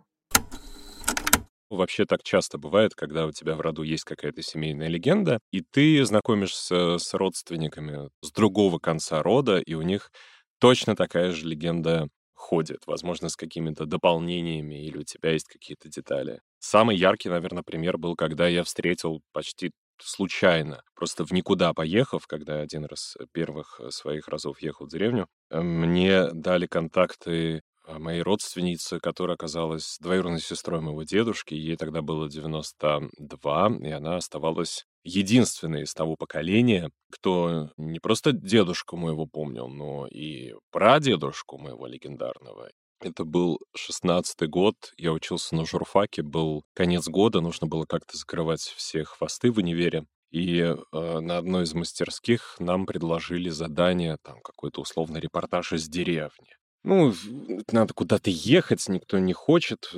Вообще 1.70 2.06
так 2.06 2.22
часто 2.24 2.58
бывает, 2.58 2.94
когда 2.94 3.26
у 3.26 3.32
тебя 3.32 3.56
в 3.56 3.62
роду 3.62 3.82
есть 3.82 4.04
какая-то 4.04 4.42
семейная 4.44 4.88
легенда, 4.88 5.40
и 5.52 5.62
ты 5.62 6.06
знакомишься 6.06 6.98
с 7.00 7.14
родственниками 7.14 8.10
с 8.22 8.32
другого 8.32 8.78
конца 8.78 9.24
рода, 9.24 9.58
и 9.58 9.74
у 9.74 9.82
них 9.82 10.12
точно 10.60 10.96
такая 10.96 11.32
же 11.32 11.48
легенда 11.48 12.10
ходит, 12.34 12.84
возможно, 12.86 13.30
с 13.30 13.36
какими-то 13.36 13.86
дополнениями, 13.86 14.86
или 14.86 15.00
у 15.00 15.04
тебя 15.04 15.32
есть 15.32 15.48
какие-то 15.48 15.90
детали. 15.90 16.42
Самый 16.60 16.96
яркий, 16.96 17.30
наверное, 17.30 17.64
пример 17.64 17.98
был, 17.98 18.16
когда 18.16 18.48
я 18.48 18.64
встретил 18.64 19.22
почти 19.32 19.72
случайно, 20.00 20.82
просто 20.96 21.26
в 21.26 21.32
никуда 21.32 21.74
поехав, 21.74 22.28
когда 22.28 22.60
один 22.60 22.86
раз 22.86 23.16
э, 23.20 23.26
первых 23.32 23.80
э, 23.80 23.92
своих 23.92 24.28
разов 24.28 24.62
ехал 24.62 24.86
в 24.86 24.90
деревню, 24.90 25.28
э, 25.50 25.62
мне 25.62 26.28
дали 26.32 26.68
контакты 26.68 27.62
моей 27.88 28.22
родственницы, 28.24 29.00
которая 29.00 29.36
оказалась 29.36 29.98
двоюродной 30.02 30.42
сестрой 30.42 30.82
моего 30.82 31.04
дедушки. 31.04 31.54
Ей 31.54 31.78
тогда 31.78 32.02
было 32.02 32.28
92, 32.28 33.78
и 33.84 33.92
она 33.92 34.18
оставалась 34.18 34.86
единственный 35.06 35.84
из 35.84 35.94
того 35.94 36.18
поколения, 36.18 36.90
кто 37.12 37.72
не 37.78 38.00
просто 38.00 38.34
дедушку 38.34 38.98
моего 38.98 39.26
помнил, 39.26 39.70
но 39.70 40.08
и 40.08 40.54
прадедушку 40.72 41.58
моего 41.58 41.86
легендарного. 41.86 42.70
Это 43.02 43.24
был 43.24 43.60
шестнадцатый 43.76 44.48
год, 44.48 44.76
я 44.98 45.14
учился 45.14 45.56
на 45.56 45.66
журфаке, 45.66 46.24
был 46.24 46.64
конец 46.74 47.08
года, 47.08 47.40
нужно 47.40 47.68
было 47.68 47.86
как-то 47.86 48.18
закрывать 48.18 48.62
все 48.62 49.04
хвосты 49.04 49.52
в 49.52 49.58
универе. 49.58 50.06
И 50.32 50.60
э, 50.60 50.76
на 50.92 51.38
одной 51.38 51.64
из 51.64 51.74
мастерских 51.74 52.56
нам 52.60 52.86
предложили 52.86 53.50
задание, 53.50 54.18
там 54.24 54.42
какой-то 54.42 54.82
условный 54.82 55.20
репортаж 55.20 55.74
из 55.74 55.88
деревни. 55.88 56.56
Ну, 56.84 57.14
надо 57.72 57.94
куда-то 57.94 58.30
ехать, 58.30 58.88
никто 58.90 59.18
не 59.18 59.34
хочет. 59.34 59.90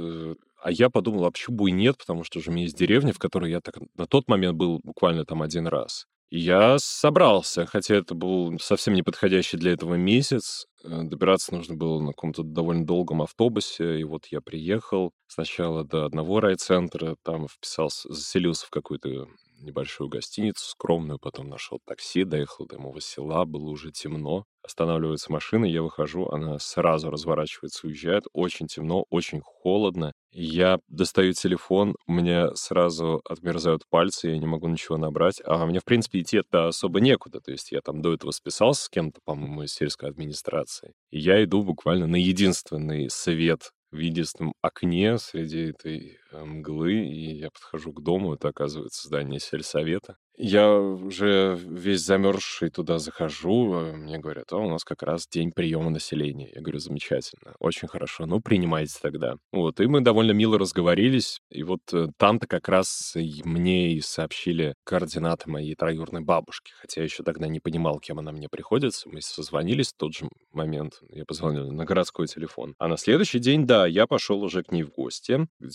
А 0.68 0.72
я 0.72 0.90
подумал, 0.90 1.24
а 1.24 1.32
почему 1.32 1.56
бы 1.56 1.70
и 1.70 1.72
нет, 1.72 1.98
потому 1.98 2.26
что 2.26 2.42
же 2.42 2.52
у 2.52 2.54
меня 2.54 2.64
есть 2.64 2.76
деревня, 2.76 3.14
в 3.14 3.20
которой 3.20 3.50
я 3.52 3.62
так 3.62 3.76
на 3.96 4.06
тот 4.06 4.28
момент 4.28 4.58
был 4.58 4.82
буквально 4.84 5.24
там 5.24 5.42
один 5.42 5.66
раз. 5.66 6.08
Я 6.30 6.78
собрался, 6.78 7.66
хотя 7.66 7.96
это 7.96 8.16
был 8.16 8.60
совсем 8.60 8.94
не 8.94 9.02
подходящий 9.02 9.56
для 9.56 9.72
этого 9.72 9.94
месяц. 9.94 10.66
Э, 10.84 11.04
добираться 11.04 11.56
нужно 11.56 11.76
было 11.76 12.02
на 12.02 12.08
каком-то 12.08 12.44
довольно 12.44 12.86
долгом 12.86 13.22
автобусе, 13.22 14.02
и 14.02 14.04
вот 14.04 14.26
я 14.26 14.42
приехал 14.42 15.14
сначала 15.28 15.86
до 15.86 16.04
одного 16.04 16.42
райцентра, 16.42 17.16
там 17.24 17.48
вписался, 17.48 18.12
заселился 18.14 18.66
в 18.66 18.70
какую-то 18.70 19.26
небольшую 19.60 20.10
гостиницу 20.10 20.66
скромную, 20.66 21.20
потом 21.20 21.50
нашел 21.50 21.80
такси, 21.86 22.24
доехал 22.24 22.66
до 22.66 22.80
моего 22.80 23.00
села, 23.00 23.46
было 23.46 23.70
уже 23.70 23.92
темно. 23.92 24.46
Останавливается 24.64 25.32
машина, 25.32 25.66
я 25.66 25.82
выхожу, 25.82 26.28
она 26.28 26.60
сразу 26.60 27.10
разворачивается, 27.10 27.88
уезжает. 27.88 28.26
Очень 28.34 28.68
темно, 28.68 29.06
очень 29.10 29.42
холодно. 29.42 30.12
Я 30.32 30.80
достаю 30.90 31.34
телефон, 31.34 31.96
меня 32.06 32.54
сразу 32.56 33.22
отмерзают 33.24 33.84
пальцы, 33.90 34.28
я 34.28 34.38
не 34.38 34.46
могу 34.46 34.68
ничего 34.68 34.98
набрать. 34.98 35.42
А 35.46 35.66
мне, 35.66 35.80
в 35.80 35.86
принципе, 35.86 36.20
идти-то 36.20 36.68
особо 36.68 37.00
некуда. 37.00 37.40
То 37.40 37.52
есть 37.52 37.72
я 37.72 37.82
там 37.82 38.02
до 38.02 38.14
этого 38.14 38.32
списался 38.32 38.84
с 38.84 38.90
кем-то, 38.90 39.22
по-моему, 39.24 39.64
из 39.64 39.74
сельской 39.74 40.10
администрации. 40.10 40.94
И 41.12 41.20
я 41.20 41.44
иду 41.44 41.64
буквально 41.64 42.08
на 42.08 42.18
единственный 42.18 43.10
свет 43.10 43.72
в 43.92 43.98
единственном 44.00 44.54
окне 44.62 45.18
среди 45.18 45.70
этой 45.70 46.18
мглы, 46.46 46.94
и 46.94 47.36
я 47.36 47.50
подхожу 47.50 47.94
к 47.94 48.02
дому, 48.02 48.34
это 48.34 48.50
оказывается 48.50 49.08
здание 49.08 49.40
сельсовета. 49.40 50.18
Я 50.40 50.72
уже 50.72 51.58
весь 51.60 52.02
замерзший 52.02 52.70
туда 52.70 53.00
захожу, 53.00 53.74
а 53.74 53.94
мне 53.94 54.20
говорят, 54.20 54.54
а 54.54 54.58
у 54.58 54.70
нас 54.70 54.84
как 54.84 55.02
раз 55.02 55.28
день 55.28 55.52
приема 55.52 55.90
населения. 55.90 56.52
Я 56.54 56.62
говорю, 56.62 56.78
замечательно, 56.78 57.56
очень 57.58 57.88
хорошо, 57.88 58.28
ну 58.28 58.40
принимайте 58.40 59.00
тогда. 59.02 59.38
Вот, 59.52 59.80
и 59.80 59.88
мы 59.88 60.02
довольно 60.02 60.34
мило 60.34 60.60
разговорились, 60.60 61.40
и 61.50 61.64
вот 61.64 61.82
э, 61.92 62.10
там-то 62.18 62.46
как 62.46 62.70
раз 62.70 63.16
мне 63.16 63.94
и 63.94 64.02
сообщили 64.02 64.76
координаты 64.84 65.50
моей 65.50 65.74
троюрной 65.74 66.22
бабушки, 66.22 66.72
хотя 66.80 67.02
я 67.02 67.06
еще 67.06 67.24
тогда 67.24 67.48
не 67.48 67.60
понимал, 67.60 67.98
кем 67.98 68.20
она 68.20 68.32
мне 68.32 68.48
приходится. 68.48 69.10
Мы 69.10 69.22
созвонились 69.22 69.92
в 69.92 69.98
тот 69.98 70.14
же 70.14 70.30
момент, 70.52 71.02
я 71.10 71.26
позвонил 71.26 71.72
на 71.72 71.84
городской 71.84 72.28
телефон. 72.28 72.76
А 72.78 72.88
на 72.88 72.98
следующий 72.98 73.40
день, 73.40 73.66
да, 73.66 73.88
я 73.88 74.06
пошел 74.06 74.44
уже 74.44 74.62
к 74.62 74.72
ней 74.72 74.84
в 74.84 74.92
гости, 74.92 75.48
к 75.60 75.68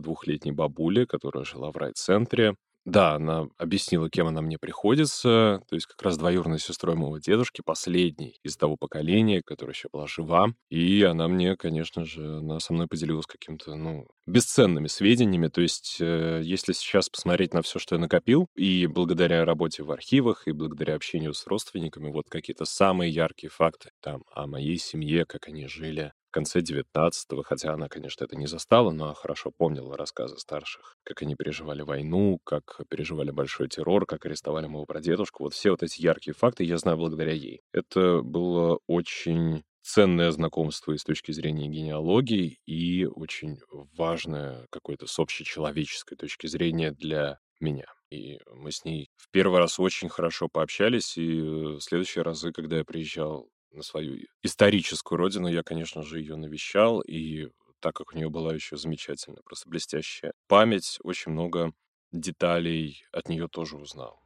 92-летней 0.00 0.52
бабуле, 0.52 1.06
которая 1.06 1.44
жила 1.44 1.70
в 1.70 1.76
райцентре. 1.76 2.54
Да, 2.86 3.14
она 3.16 3.46
объяснила, 3.58 4.08
кем 4.08 4.26
она 4.26 4.40
мне 4.40 4.58
приходится, 4.58 5.60
то 5.68 5.74
есть 5.74 5.86
как 5.86 6.00
раз 6.02 6.16
двоюродной 6.16 6.58
сестрой 6.58 6.96
моего 6.96 7.18
дедушки, 7.18 7.60
последней 7.62 8.38
из 8.42 8.56
того 8.56 8.76
поколения, 8.78 9.42
которая 9.44 9.74
еще 9.74 9.88
была 9.92 10.06
жива. 10.06 10.48
И 10.70 11.02
она 11.02 11.28
мне, 11.28 11.56
конечно 11.56 12.06
же, 12.06 12.38
она 12.38 12.58
со 12.58 12.72
мной 12.72 12.86
поделилась 12.88 13.26
каким-то, 13.26 13.74
ну, 13.74 14.06
бесценными 14.26 14.86
сведениями. 14.86 15.48
То 15.48 15.60
есть 15.60 15.98
э, 16.00 16.40
если 16.42 16.72
сейчас 16.72 17.10
посмотреть 17.10 17.52
на 17.52 17.60
все, 17.60 17.78
что 17.78 17.96
я 17.96 18.00
накопил, 18.00 18.46
и 18.56 18.86
благодаря 18.86 19.44
работе 19.44 19.82
в 19.82 19.90
архивах, 19.90 20.48
и 20.48 20.52
благодаря 20.52 20.94
общению 20.94 21.34
с 21.34 21.46
родственниками, 21.46 22.10
вот 22.10 22.30
какие-то 22.30 22.64
самые 22.64 23.10
яркие 23.10 23.50
факты 23.50 23.90
там 24.00 24.22
о 24.32 24.46
моей 24.46 24.78
семье, 24.78 25.26
как 25.26 25.48
они 25.48 25.66
жили, 25.66 26.12
в 26.30 26.32
конце 26.32 26.60
19-го, 26.60 27.42
хотя 27.42 27.72
она, 27.72 27.88
конечно, 27.88 28.24
это 28.24 28.36
не 28.36 28.46
застала, 28.46 28.92
но 28.92 29.14
хорошо 29.14 29.50
помнила 29.50 29.96
рассказы 29.96 30.38
старших, 30.38 30.96
как 31.02 31.22
они 31.22 31.34
переживали 31.34 31.82
войну, 31.82 32.38
как 32.44 32.80
переживали 32.88 33.32
большой 33.32 33.68
террор, 33.68 34.06
как 34.06 34.24
арестовали 34.26 34.68
моего 34.68 34.86
прадедушку. 34.86 35.42
Вот 35.42 35.54
все 35.54 35.72
вот 35.72 35.82
эти 35.82 36.00
яркие 36.00 36.32
факты 36.34 36.62
я 36.62 36.78
знаю 36.78 36.98
благодаря 36.98 37.32
ей. 37.32 37.62
Это 37.72 38.22
было 38.22 38.78
очень 38.86 39.64
ценное 39.82 40.30
знакомство 40.30 40.92
и 40.92 40.98
с 40.98 41.02
точки 41.02 41.32
зрения 41.32 41.66
генеалогии, 41.66 42.58
и 42.64 43.06
очень 43.06 43.58
важное 43.96 44.68
какое-то 44.70 45.08
с 45.08 45.18
общечеловеческой 45.18 46.16
точки 46.16 46.46
зрения 46.46 46.92
для 46.92 47.40
меня. 47.58 47.86
И 48.12 48.38
мы 48.54 48.70
с 48.70 48.84
ней 48.84 49.08
в 49.16 49.30
первый 49.30 49.58
раз 49.58 49.80
очень 49.80 50.08
хорошо 50.08 50.48
пообщались, 50.48 51.16
и 51.16 51.40
в 51.40 51.76
э, 51.76 51.80
следующие 51.80 52.22
разы, 52.22 52.52
когда 52.52 52.78
я 52.78 52.84
приезжал 52.84 53.48
на 53.72 53.82
свою 53.82 54.18
историческую 54.42 55.18
родину, 55.18 55.48
я, 55.48 55.62
конечно 55.62 56.02
же, 56.02 56.20
ее 56.20 56.36
навещал, 56.36 57.00
и 57.00 57.48
так 57.80 57.94
как 57.94 58.12
у 58.12 58.16
нее 58.16 58.28
была 58.28 58.54
еще 58.54 58.76
замечательная, 58.76 59.42
просто 59.44 59.68
блестящая 59.68 60.32
память, 60.48 60.98
очень 61.02 61.32
много 61.32 61.72
деталей 62.12 63.04
от 63.12 63.28
нее 63.28 63.48
тоже 63.48 63.76
узнал. 63.76 64.20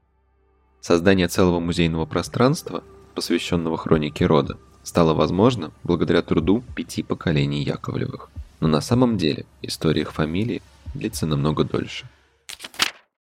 Создание 0.80 1.28
целого 1.28 1.60
музейного 1.60 2.04
пространства, 2.06 2.84
посвященного 3.14 3.76
хронике 3.76 4.26
рода, 4.26 4.58
стало 4.82 5.14
возможно 5.14 5.72
благодаря 5.82 6.22
труду 6.22 6.62
пяти 6.76 7.02
поколений 7.02 7.62
Яковлевых. 7.62 8.30
Но 8.60 8.68
на 8.68 8.80
самом 8.80 9.16
деле 9.16 9.46
история 9.62 10.02
их 10.02 10.12
фамилии 10.12 10.62
длится 10.94 11.26
намного 11.26 11.64
дольше. 11.64 12.08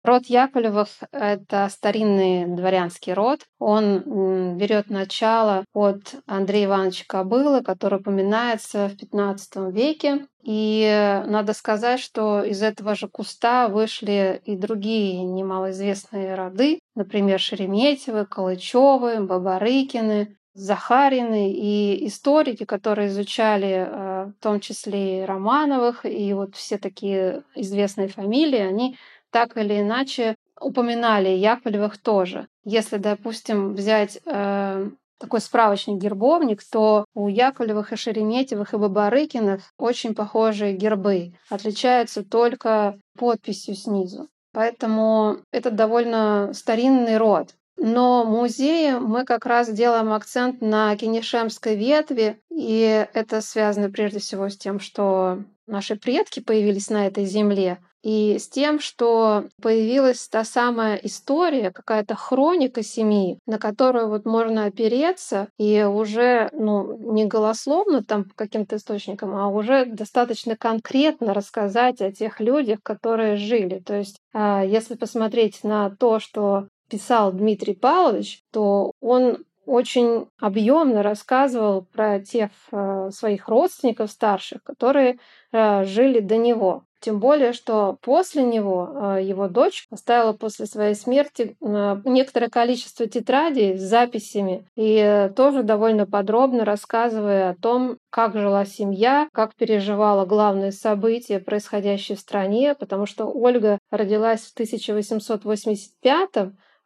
Род 0.08 0.28
Яковлевых— 0.28 0.88
это 1.12 1.67
старинный 1.70 2.46
дворянский 2.46 3.12
род. 3.12 3.41
Он 3.60 4.56
берет 4.58 4.89
начало 4.89 5.65
от 5.74 6.15
Андрея 6.26 6.67
Ивановича 6.67 7.04
Кобылы, 7.10 7.62
который 7.62 8.00
упоминается 8.00 8.88
в 8.88 8.93
XV 8.93 9.70
веке. 9.74 10.28
И 10.43 11.22
надо 11.26 11.52
сказать, 11.52 12.00
что 12.00 12.41
из 12.41 12.63
этого 12.63 12.96
же 12.96 13.10
куста 13.10 13.67
вышли 13.67 14.41
и 14.46 14.56
другие 14.56 15.22
немалоизвестные 15.26 16.36
роды, 16.36 16.80
например, 16.96 17.38
Шереметьевы, 17.38 18.26
Калычевы, 18.26 19.20
Бабарыкины, 19.26 20.38
Захарины 20.54 21.52
и 21.52 22.08
историки, 22.08 22.63
которые 22.63 23.10
изучали 23.10 23.86
э, 23.88 24.26
в 24.26 24.41
том 24.41 24.60
числе 24.60 25.22
и 25.22 25.26
Романовых, 25.26 26.04
и 26.04 26.34
вот 26.34 26.56
все 26.56 26.80
такие 26.80 27.43
известные 27.54 28.08
фамилии, 28.08 28.58
они 28.58 28.98
так 29.32 29.58
или 29.58 29.82
иначе 29.82 30.36
упоминали 30.60 31.30
Яковлевых 31.30 31.98
тоже. 31.98 32.48
Если, 32.63 32.98
допустим, 32.98 33.74
взять 33.76 34.20
э, 34.26 34.90
такой 35.20 35.42
справочник-гербовник, 35.42 36.62
то 36.63 37.06
у 37.13 37.28
Яковлевых 37.28 37.94
и 37.94 37.96
Шереметьевых 37.96 38.74
и 38.74 38.78
Бабарыкиных 38.78 39.62
очень 39.78 40.16
похожие 40.16 40.74
гербы, 40.74 41.34
отличаются 41.50 42.24
только 42.24 42.98
подписью 43.18 43.76
снизу. 43.76 44.30
Поэтому 44.54 45.38
это 45.52 45.72
довольно 45.72 46.52
старинный 46.54 47.18
род. 47.18 47.54
Но 47.80 48.24
в 48.24 48.30
музее 48.30 49.00
мы 49.00 49.24
как 49.24 49.46
раз 49.46 49.70
делаем 49.70 50.12
акцент 50.12 50.62
на 50.62 50.96
Кенишемской 50.98 51.76
ветви, 51.76 52.42
и 52.50 53.08
это 53.13 53.42
связано 53.42 53.92
прежде 53.92 54.18
всего 54.18 54.50
с 54.50 54.58
тем, 54.58 54.80
что 54.80 55.44
наши 55.68 55.96
предки 55.96 56.40
появились 56.40 56.90
на 56.90 57.06
этой 57.06 57.26
земле, 57.26 57.78
и 58.08 58.39
с 58.39 58.48
тем, 58.48 58.80
что 58.80 59.50
появилась 59.62 60.30
та 60.30 60.46
самая 60.46 60.96
история, 60.96 61.72
какая-то 61.72 62.15
хроника 62.15 62.82
семьи, 62.82 63.38
на 63.46 63.60
которую 63.60 64.08
вот 64.08 64.26
можно 64.26 64.63
опереться 64.63 65.50
и 65.58 65.84
уже 65.84 66.50
ну, 66.54 67.12
не 67.12 67.26
голословно 67.26 68.06
там 68.06 68.24
по 68.24 68.34
каким-то 68.34 68.78
источникам, 68.78 69.36
а 69.36 69.50
уже 69.50 69.84
достаточно 69.84 70.56
конкретно 70.56 71.34
рассказать 71.34 72.02
о 72.02 72.13
тех 72.13 72.39
людях, 72.39 72.80
которые 72.82 73.36
жили. 73.36 73.80
То 73.80 73.96
есть 73.96 74.15
а, 74.34 74.63
если 74.63 74.96
посмотреть 74.96 75.65
на 75.65 75.89
то, 75.89 76.22
что 76.22 76.70
писал 76.89 77.34
Дмитрий 77.34 77.76
Павлович, 77.76 78.39
то 78.54 78.93
он 79.02 79.39
очень 79.65 80.30
объемно 80.39 81.04
рассказывал 81.04 81.82
про 81.82 82.22
тех 82.22 82.52
э, 82.72 83.10
своих 83.12 83.50
родственников 83.50 84.10
старших, 84.10 84.63
которые 84.63 85.20
э, 85.52 85.84
жили 85.84 86.22
до 86.22 86.38
него. 86.38 86.87
Тем 87.00 87.20
более, 87.20 87.54
что 87.54 87.98
после 88.02 88.44
него 88.44 88.90
э, 89.18 89.24
его 89.24 89.48
дочь 89.48 89.86
оставила 89.92 90.34
после 90.34 90.66
своей 90.66 90.96
смерти 90.96 91.56
э, 91.62 92.02
некоторое 92.06 92.50
количество 92.50 93.08
тетрадей 93.08 93.78
с 93.78 93.82
записями 93.82 94.68
и 94.76 95.30
тоже 95.36 95.64
довольно 95.64 96.06
подробно 96.06 96.66
рассказывая 96.66 97.52
о 97.52 97.56
том, 97.56 97.98
как 98.10 98.34
жила 98.36 98.66
семья, 98.66 99.30
как 99.32 99.56
переживала 99.56 100.26
главные 100.26 100.72
события, 100.72 101.40
происходящие 101.40 102.18
в 102.18 102.22
стране, 102.22 102.76
потому 102.76 103.06
что 103.06 103.26
Ольга 103.26 103.78
родилась 103.92 104.42
в 104.42 104.54
1885 104.54 106.30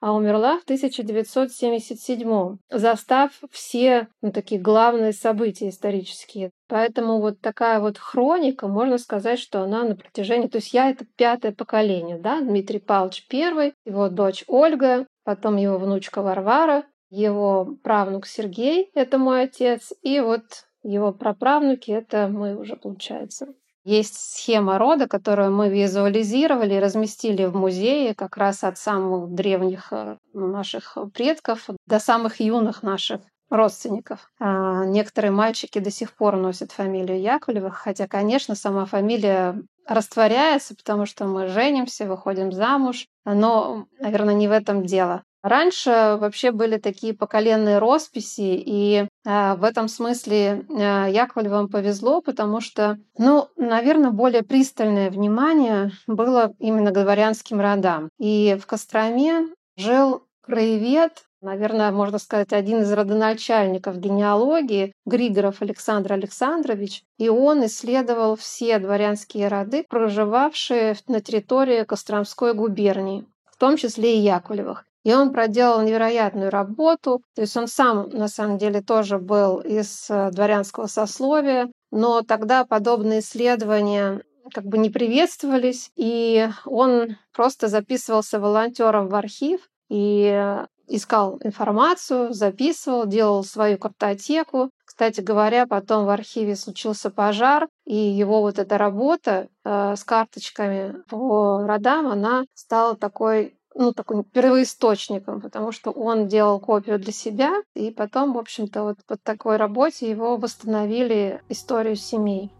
а 0.01 0.13
умерла 0.13 0.59
в 0.59 0.63
1977 0.63 2.57
застав 2.69 3.31
все 3.51 4.07
ну, 4.21 4.31
такие 4.31 4.59
главные 4.59 5.13
события 5.13 5.69
исторические. 5.69 6.49
Поэтому 6.67 7.21
вот 7.21 7.39
такая 7.39 7.79
вот 7.79 7.97
хроника, 7.97 8.67
можно 8.67 8.97
сказать, 8.97 9.39
что 9.39 9.61
она 9.61 9.83
на 9.83 9.95
протяжении... 9.95 10.47
То 10.47 10.57
есть 10.57 10.73
я 10.73 10.89
это 10.89 11.05
пятое 11.15 11.51
поколение, 11.51 12.17
да, 12.17 12.41
Дмитрий 12.41 12.79
Павлович 12.79 13.27
первый, 13.29 13.73
его 13.85 14.09
дочь 14.09 14.43
Ольга, 14.47 15.05
потом 15.23 15.57
его 15.57 15.77
внучка 15.77 16.21
Варвара, 16.21 16.83
его 17.11 17.77
правнук 17.83 18.25
Сергей, 18.25 18.89
это 18.95 19.17
мой 19.17 19.43
отец, 19.43 19.93
и 20.01 20.19
вот 20.19 20.43
его 20.83 21.13
праправнуки, 21.13 21.91
это 21.91 22.27
мы 22.27 22.57
уже, 22.57 22.75
получается. 22.75 23.53
Есть 23.83 24.35
схема 24.35 24.77
рода, 24.77 25.07
которую 25.07 25.51
мы 25.51 25.69
визуализировали 25.69 26.75
и 26.75 26.79
разместили 26.79 27.45
в 27.45 27.55
музее 27.55 28.13
как 28.13 28.37
раз 28.37 28.63
от 28.63 28.77
самых 28.77 29.33
древних 29.33 29.91
э, 29.91 30.17
наших 30.33 30.97
предков 31.13 31.67
до 31.87 31.99
самых 31.99 32.39
юных 32.39 32.83
наших 32.83 33.21
родственников. 33.49 34.31
А 34.39 34.85
некоторые 34.85 35.31
мальчики 35.31 35.79
до 35.79 35.89
сих 35.91 36.13
пор 36.13 36.37
носят 36.37 36.71
фамилию 36.71 37.19
Яковлевых, 37.19 37.75
хотя, 37.75 38.07
конечно, 38.07 38.55
сама 38.55 38.85
фамилия 38.85 39.61
растворяется, 39.87 40.75
потому 40.75 41.05
что 41.05 41.25
мы 41.25 41.47
женимся, 41.47 42.05
выходим 42.05 42.51
замуж, 42.51 43.07
но, 43.25 43.87
наверное, 43.99 44.35
не 44.35 44.47
в 44.47 44.51
этом 44.51 44.85
дело. 44.85 45.23
Раньше 45.43 46.17
вообще 46.19 46.51
были 46.51 46.77
такие 46.77 47.13
поколенные 47.13 47.79
росписи, 47.79 48.61
и 48.63 49.07
э, 49.25 49.55
в 49.55 49.63
этом 49.63 49.87
смысле 49.87 50.65
э, 50.69 51.07
Яковлевым 51.11 51.67
повезло, 51.67 52.21
потому 52.21 52.61
что, 52.61 52.99
ну, 53.17 53.47
наверное, 53.57 54.11
более 54.11 54.43
пристальное 54.43 55.09
внимание 55.09 55.91
было 56.05 56.53
именно 56.59 56.91
к 56.91 57.01
дворянским 57.01 57.59
родам. 57.59 58.09
И 58.19 58.55
в 58.61 58.67
Костроме 58.67 59.47
жил 59.77 60.23
краевед, 60.41 61.23
наверное, 61.41 61.91
можно 61.91 62.19
сказать, 62.19 62.53
один 62.53 62.81
из 62.81 62.91
родоначальников 62.91 63.97
генеалогии, 63.97 64.93
Григоров 65.07 65.63
Александр 65.63 66.13
Александрович, 66.13 67.03
и 67.17 67.29
он 67.29 67.65
исследовал 67.65 68.35
все 68.35 68.77
дворянские 68.77 69.47
роды, 69.47 69.85
проживавшие 69.89 70.95
на 71.07 71.19
территории 71.19 71.83
Костромской 71.83 72.53
губернии, 72.53 73.25
в 73.51 73.57
том 73.57 73.77
числе 73.77 74.17
и 74.17 74.21
Яковлевых. 74.21 74.85
И 75.03 75.13
он 75.13 75.31
проделал 75.31 75.81
невероятную 75.81 76.51
работу. 76.51 77.21
То 77.35 77.41
есть 77.41 77.57
он 77.57 77.67
сам, 77.67 78.09
на 78.09 78.27
самом 78.27 78.57
деле, 78.57 78.81
тоже 78.81 79.17
был 79.17 79.59
из 79.59 80.09
э, 80.09 80.29
дворянского 80.31 80.87
сословия, 80.87 81.71
но 81.91 82.21
тогда 82.21 82.65
подобные 82.65 83.19
исследования 83.19 84.23
как 84.53 84.65
бы 84.65 84.77
не 84.77 84.89
приветствовались, 84.89 85.91
и 85.95 86.49
он 86.65 87.17
просто 87.33 87.67
записывался 87.67 88.39
волонтером 88.39 89.07
в 89.07 89.15
архив 89.15 89.69
и 89.89 90.65
искал 90.87 91.39
информацию, 91.43 92.33
записывал, 92.33 93.05
делал 93.05 93.43
свою 93.43 93.77
картотеку. 93.77 94.71
Кстати 94.83 95.21
говоря, 95.21 95.65
потом 95.65 96.05
в 96.05 96.09
архиве 96.09 96.55
случился 96.55 97.09
пожар, 97.09 97.67
и 97.85 97.95
его 97.95 98.41
вот 98.41 98.59
эта 98.59 98.77
работа 98.77 99.47
э, 99.63 99.95
с 99.95 100.03
карточками 100.03 101.01
по 101.09 101.65
родам, 101.65 102.07
она 102.07 102.43
стала 102.53 102.95
такой 102.95 103.55
ну, 103.75 103.93
такой 103.93 104.23
первоисточником, 104.23 105.41
потому 105.41 105.71
что 105.71 105.91
он 105.91 106.27
делал 106.27 106.59
копию 106.59 106.99
для 106.99 107.11
себя, 107.11 107.61
и 107.73 107.91
потом, 107.91 108.33
в 108.33 108.37
общем-то, 108.37 108.83
вот 108.83 108.97
по 109.05 109.17
такой 109.17 109.57
работе 109.57 110.09
его 110.09 110.37
восстановили 110.37 111.41
историю 111.49 111.95
семей. 111.95 112.51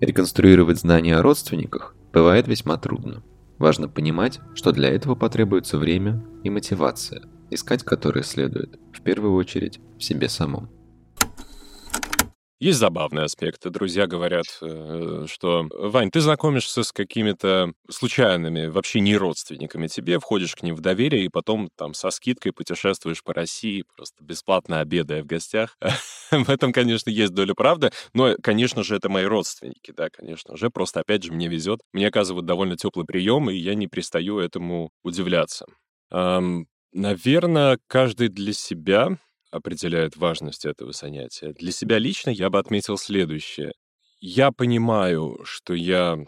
Реконструировать 0.00 0.78
знания 0.78 1.16
о 1.16 1.22
родственниках 1.22 1.94
бывает 2.12 2.48
весьма 2.48 2.76
трудно. 2.78 3.22
Важно 3.58 3.88
понимать, 3.88 4.40
что 4.54 4.72
для 4.72 4.88
этого 4.88 5.14
потребуется 5.14 5.76
время 5.76 6.24
и 6.42 6.50
мотивация, 6.50 7.22
искать 7.50 7.82
которые 7.82 8.24
следует, 8.24 8.80
в 8.92 9.02
первую 9.02 9.34
очередь, 9.34 9.80
в 9.98 10.02
себе 10.02 10.28
самом. 10.30 10.70
Есть 12.60 12.78
забавные 12.78 13.24
аспекты. 13.24 13.70
Друзья 13.70 14.06
говорят, 14.06 14.44
э, 14.60 15.24
что 15.26 15.66
«Вань, 15.72 16.10
ты 16.10 16.20
знакомишься 16.20 16.82
с 16.82 16.92
какими-то 16.92 17.72
случайными, 17.88 18.66
вообще 18.66 19.00
не 19.00 19.16
родственниками 19.16 19.86
тебе, 19.86 20.18
входишь 20.18 20.54
к 20.54 20.62
ним 20.62 20.74
в 20.74 20.82
доверие, 20.82 21.24
и 21.24 21.30
потом 21.30 21.70
там 21.74 21.94
со 21.94 22.10
скидкой 22.10 22.52
путешествуешь 22.52 23.24
по 23.24 23.32
России, 23.32 23.84
просто 23.96 24.22
бесплатно 24.22 24.80
обедая 24.80 25.22
в 25.22 25.26
гостях». 25.26 25.78
В 26.30 26.50
этом, 26.50 26.72
конечно, 26.72 27.08
есть 27.08 27.32
доля 27.32 27.54
правды, 27.54 27.90
но, 28.12 28.36
конечно 28.42 28.84
же, 28.84 28.94
это 28.94 29.08
мои 29.08 29.24
родственники, 29.24 29.92
да, 29.96 30.10
конечно 30.10 30.56
же. 30.56 30.68
Просто, 30.70 31.00
опять 31.00 31.24
же, 31.24 31.32
мне 31.32 31.48
везет. 31.48 31.80
Мне 31.94 32.08
оказывают 32.08 32.46
довольно 32.46 32.76
теплый 32.76 33.06
прием, 33.06 33.48
и 33.50 33.56
я 33.56 33.74
не 33.74 33.86
перестаю 33.88 34.38
этому 34.38 34.90
удивляться. 35.02 35.64
Наверное, 36.92 37.78
каждый 37.86 38.28
для 38.28 38.52
себя 38.52 39.16
определяет 39.50 40.16
важность 40.16 40.64
этого 40.64 40.92
занятия. 40.92 41.52
Для 41.52 41.72
себя 41.72 41.98
лично 41.98 42.30
я 42.30 42.50
бы 42.50 42.58
отметил 42.58 42.96
следующее. 42.98 43.72
Я 44.20 44.52
понимаю, 44.52 45.40
что 45.44 45.74
я 45.74 46.18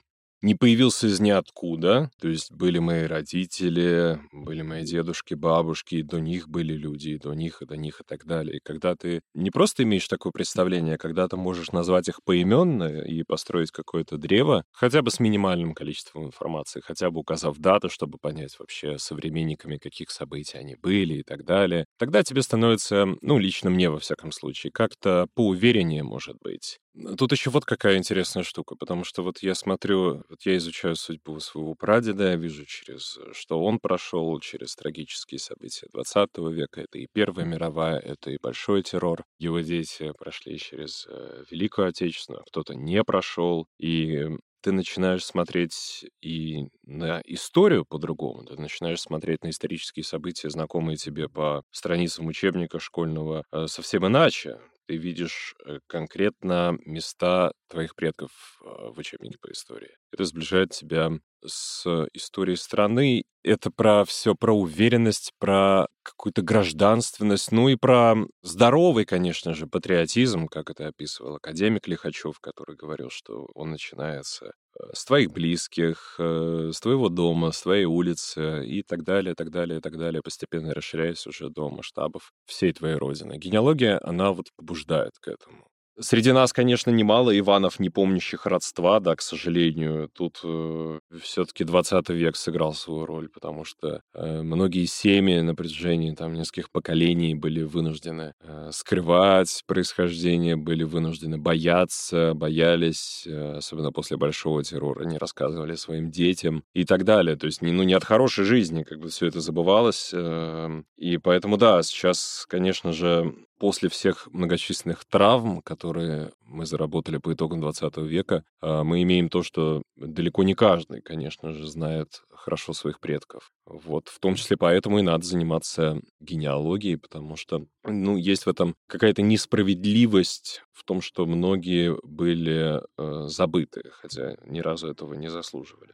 не 0.43 0.55
появился 0.55 1.07
из 1.07 1.21
ниоткуда. 1.21 2.11
То 2.21 2.29
есть 2.29 2.53
были 2.53 2.79
мои 2.79 3.05
родители, 3.05 4.21
были 4.33 4.63
мои 4.63 4.85
дедушки, 4.85 5.35
бабушки, 5.35 5.97
и 5.97 6.03
до 6.03 6.19
них 6.21 6.49
были 6.49 6.75
люди, 6.75 7.11
и 7.11 7.19
до 7.19 7.33
них, 7.35 7.63
и 7.63 7.67
до 7.67 7.77
них, 7.77 8.01
и 8.01 8.05
так 8.05 8.25
далее. 8.27 8.57
И 8.59 8.61
когда 8.63 8.95
ты 8.97 9.23
не 9.35 9.51
просто 9.51 9.85
имеешь 9.85 10.09
такое 10.09 10.33
представление, 10.33 10.97
а 10.97 10.99
когда 10.99 11.29
ты 11.29 11.37
можешь 11.37 11.73
назвать 11.73 12.09
их 12.09 12.23
поименно 12.25 12.85
и 13.01 13.23
построить 13.23 13.71
какое-то 13.71 14.19
древо, 14.19 14.65
хотя 14.73 15.03
бы 15.03 15.11
с 15.11 15.21
минимальным 15.21 15.75
количеством 15.75 16.27
информации, 16.27 16.81
хотя 16.85 17.11
бы 17.11 17.21
указав 17.21 17.59
даты, 17.59 17.89
чтобы 17.89 18.19
понять 18.19 18.59
вообще 18.59 18.99
современниками, 18.99 19.77
каких 19.79 20.11
событий 20.11 20.59
они 20.59 20.77
были 20.77 21.15
и 21.21 21.23
так 21.23 21.45
далее, 21.45 21.87
тогда 21.99 22.23
тебе 22.23 22.43
становится, 22.43 23.07
ну, 23.21 23.39
лично 23.39 23.71
мне, 23.71 23.91
во 23.91 23.99
всяком 23.99 24.33
случае, 24.33 24.73
как-то 24.73 25.27
поувереннее, 25.35 26.03
может 26.03 26.37
быть. 26.43 26.79
Тут 27.17 27.33
еще 27.33 27.49
вот 27.49 27.65
какая 27.65 27.97
интересная 27.97 28.43
штука, 28.43 28.77
потому 28.77 29.05
что 29.05 29.23
вот 29.23 29.39
я 29.43 29.55
смотрю, 29.55 30.25
вот 30.29 30.43
я 30.45 30.57
изучаю 30.59 30.95
судьбу 30.95 31.41
своего 31.41 31.75
прадеда, 31.75 32.25
я 32.31 32.37
вижу, 32.37 32.67
через 32.67 33.17
э, 33.17 33.33
что 33.33 33.63
он 33.65 33.79
прошел, 33.79 34.39
через 34.41 34.77
трагические 34.77 35.39
события 35.39 35.87
20 35.91 36.51
века. 36.51 36.83
Это 36.83 36.99
и 36.99 37.07
Первая 37.11 37.47
мировая, 37.47 37.99
это 37.99 38.31
и 38.31 38.37
Большой 38.43 38.83
террор. 38.83 39.25
Его 39.39 39.61
дети 39.61 40.13
прошли 40.19 40.59
через 40.59 41.07
э, 41.09 41.45
Великую 41.51 41.89
Отечественную, 41.89 42.43
а 42.43 42.45
кто-то 42.45 42.75
не 42.75 43.03
прошел. 43.05 43.67
И 43.79 44.27
ты 44.61 44.71
начинаешь 44.73 45.25
смотреть 45.25 46.05
и 46.21 46.67
на 46.85 47.23
историю 47.25 47.87
по-другому, 47.87 48.45
ты 48.45 48.57
начинаешь 48.61 49.01
смотреть 49.01 49.43
на 49.45 49.49
исторические 49.51 50.05
события, 50.05 50.51
знакомые 50.51 50.97
тебе 50.97 51.29
по 51.31 51.63
страницам 51.71 52.27
учебника 52.27 52.79
школьного, 52.79 53.45
э, 53.51 53.67
совсем 53.67 54.07
иначе 54.07 54.59
ты 54.87 54.97
видишь 54.97 55.55
э, 55.65 55.79
конкретно 55.87 56.79
места 56.85 57.53
твоих 57.69 57.95
предков 57.95 58.61
а, 58.61 58.91
в 58.93 58.99
учебнике 58.99 59.39
по 59.41 59.51
истории. 59.51 59.97
Это 60.13 60.25
сближает 60.25 60.71
тебя 60.71 61.11
с 61.45 62.07
историей 62.13 62.57
страны. 62.57 63.25
Это 63.43 63.71
про 63.71 64.05
все, 64.05 64.35
про 64.35 64.53
уверенность, 64.53 65.33
про 65.39 65.87
какую-то 66.05 66.43
гражданственность, 66.43 67.51
ну 67.51 67.69
и 67.69 67.77
про 67.77 68.15
здоровый, 68.43 69.05
конечно 69.05 69.55
же, 69.55 69.67
патриотизм, 69.67 70.47
как 70.47 70.71
это 70.71 70.87
описывал 70.89 71.37
академик 71.37 71.89
Лихачев, 71.89 72.39
который 72.41 72.77
говорил, 72.77 73.09
что 73.11 73.49
он 73.55 73.71
начинается 73.71 74.47
э, 74.79 74.85
с 74.93 75.05
твоих 75.05 75.33
близких, 75.33 76.17
э, 76.19 76.71
с 76.73 76.81
твоего 76.81 77.09
дома, 77.09 77.51
с 77.51 77.63
твоей 77.63 77.87
улицы 77.87 78.65
и 78.65 78.83
так 78.83 79.03
далее, 79.03 79.35
так 79.35 79.51
далее, 79.51 79.81
так 79.81 79.97
далее, 79.99 80.23
постепенно 80.23 80.73
расширяясь 80.75 81.27
уже 81.27 81.49
до 81.51 81.69
масштабов 81.69 82.33
всей 82.47 82.73
твоей 82.73 82.97
родины. 82.97 83.39
Генеалогия, 83.39 83.99
она 84.05 84.33
вот 84.33 84.51
побуждает 84.57 85.13
к 85.21 85.29
этому. 85.29 85.72
Среди 86.01 86.33
нас, 86.33 86.55
конечно, 86.55 86.91
немало 86.91 87.39
Иванов, 87.39 87.79
не 87.79 87.91
помнящих 87.91 88.47
родства, 88.47 88.99
да, 88.99 89.15
к 89.15 89.21
сожалению. 89.21 90.09
Тут 90.15 90.41
э, 90.43 91.01
все-таки 91.21 91.65
20 91.65 92.09
век 92.09 92.37
сыграл 92.37 92.73
свою 92.73 93.05
роль, 93.05 93.29
потому 93.29 93.65
что 93.65 94.01
э, 94.15 94.43
многие 94.43 94.87
семьи 94.87 95.41
на 95.41 95.55
протяжении 95.55 96.13
там 96.15 96.33
нескольких 96.33 96.71
поколений 96.71 97.35
были 97.35 97.63
вынуждены 97.63 98.33
э, 98.41 98.71
скрывать 98.73 99.63
происхождение, 99.67 100.57
были 100.57 100.83
вынуждены 100.85 101.37
бояться, 101.37 102.33
боялись, 102.33 103.25
э, 103.27 103.57
особенно 103.59 103.93
после 103.93 104.17
Большого 104.17 104.65
террора, 104.65 105.05
не 105.05 105.19
рассказывали 105.19 105.75
своим 105.75 106.11
детям 106.11 106.65
и 106.73 106.85
так 106.87 107.05
далее. 107.05 107.37
То 107.37 107.45
есть, 107.45 107.61
не, 107.61 107.71
ну, 107.71 107.83
не 107.83 107.93
от 107.93 108.05
хорошей 108.05 108.47
жизни 108.47 108.83
как 108.83 108.99
бы 108.99 109.11
все 109.11 109.27
это 109.27 109.41
забывалось. 109.41 110.11
Э, 110.15 110.83
и 110.97 111.19
поэтому, 111.19 111.59
да, 111.59 111.83
сейчас, 111.83 112.47
конечно 112.49 112.93
же, 112.93 113.35
после 113.63 113.89
всех 113.89 114.27
многочисленных 114.33 115.05
травм, 115.05 115.63
которые 115.63 116.33
мы 116.45 116.67
заработали 116.67 117.19
по 117.19 117.33
итогам 117.33 117.61
20 117.61 117.97
века, 117.99 118.43
а, 118.61 118.83
мы 118.83 119.05
имеем 119.05 119.29
то, 119.29 119.45
что 119.45 119.85
далеко 119.95 120.43
не 120.43 120.55
каждый, 120.55 121.01
конечно 121.01 121.53
же, 121.53 121.69
знает 121.69 122.25
хорошо 122.35 122.73
своих 122.73 122.99
предков. 122.99 123.53
Вот, 123.65 124.09
в 124.09 124.19
том 124.19 124.35
числе 124.35 124.57
поэтому 124.57 124.99
и 124.99 125.03
надо 125.03 125.25
заниматься 125.25 126.01
генеалогией, 126.19 126.99
потому 126.99 127.37
что, 127.37 127.67
ну, 127.85 128.17
есть 128.17 128.47
в 128.47 128.49
этом 128.49 128.75
какая-то 128.89 129.23
несправедливость 129.23 130.65
в 130.73 130.83
том, 130.83 131.01
что 131.01 131.25
многие 131.25 131.97
были 132.03 132.81
э, 132.99 133.29
забыты, 133.29 133.83
хотя 133.93 134.39
ни 134.45 134.59
разу 134.59 134.89
этого 134.89 135.15
не 135.15 135.29
заслуживали. 135.29 135.93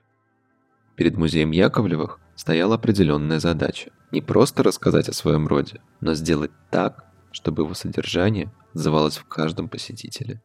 Перед 0.97 1.19
музеем 1.19 1.51
Яковлевых 1.51 2.19
стояла 2.35 2.77
определенная 2.77 3.41
задача. 3.41 3.93
Не 4.11 4.23
просто 4.23 4.63
рассказать 4.63 5.11
о 5.11 5.13
своем 5.13 5.47
роде, 5.47 5.83
но 6.01 6.15
сделать 6.15 6.51
так, 6.71 7.08
чтобы 7.39 7.63
его 7.63 7.75
содержание 7.75 8.51
отзывалось 8.75 9.17
в 9.17 9.25
каждом 9.29 9.69
посетителе. 9.69 10.41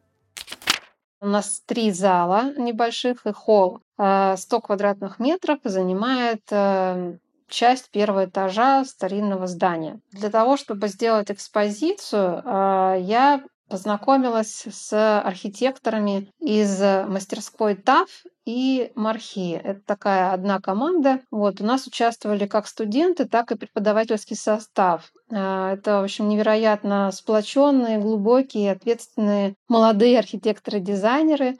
У 1.20 1.26
нас 1.26 1.60
три 1.66 1.90
зала 1.90 2.52
небольших 2.56 3.26
и 3.26 3.32
холл. 3.32 3.80
100 3.96 3.96
а, 3.98 4.36
квадратных 4.62 5.18
метров 5.18 5.58
занимает 5.64 6.42
э, 6.50 7.16
часть 7.48 7.90
первого 7.90 8.26
этажа 8.26 8.84
старинного 8.84 9.48
здания. 9.48 9.98
Для 10.12 10.30
того, 10.30 10.56
чтобы 10.56 10.86
сделать 10.86 11.32
экспозицию, 11.32 12.42
а, 12.44 12.94
я 12.94 13.42
познакомилась 13.74 14.68
с 14.70 15.20
архитекторами 15.20 16.30
из 16.38 16.80
мастерской 17.08 17.74
ТАФ 17.74 18.08
и 18.46 18.92
Мархи. 18.94 19.60
Это 19.64 19.80
такая 19.84 20.32
одна 20.32 20.60
команда. 20.60 21.22
Вот, 21.32 21.60
у 21.60 21.64
нас 21.64 21.88
участвовали 21.88 22.46
как 22.46 22.68
студенты, 22.68 23.24
так 23.24 23.50
и 23.50 23.56
преподавательский 23.56 24.36
состав. 24.36 25.10
А, 25.28 25.72
это, 25.72 26.00
в 26.00 26.04
общем, 26.04 26.28
невероятно 26.28 27.10
сплоченные, 27.10 27.98
глубокие, 27.98 28.70
ответственные 28.70 29.56
молодые 29.66 30.20
архитекторы-дизайнеры 30.20 31.58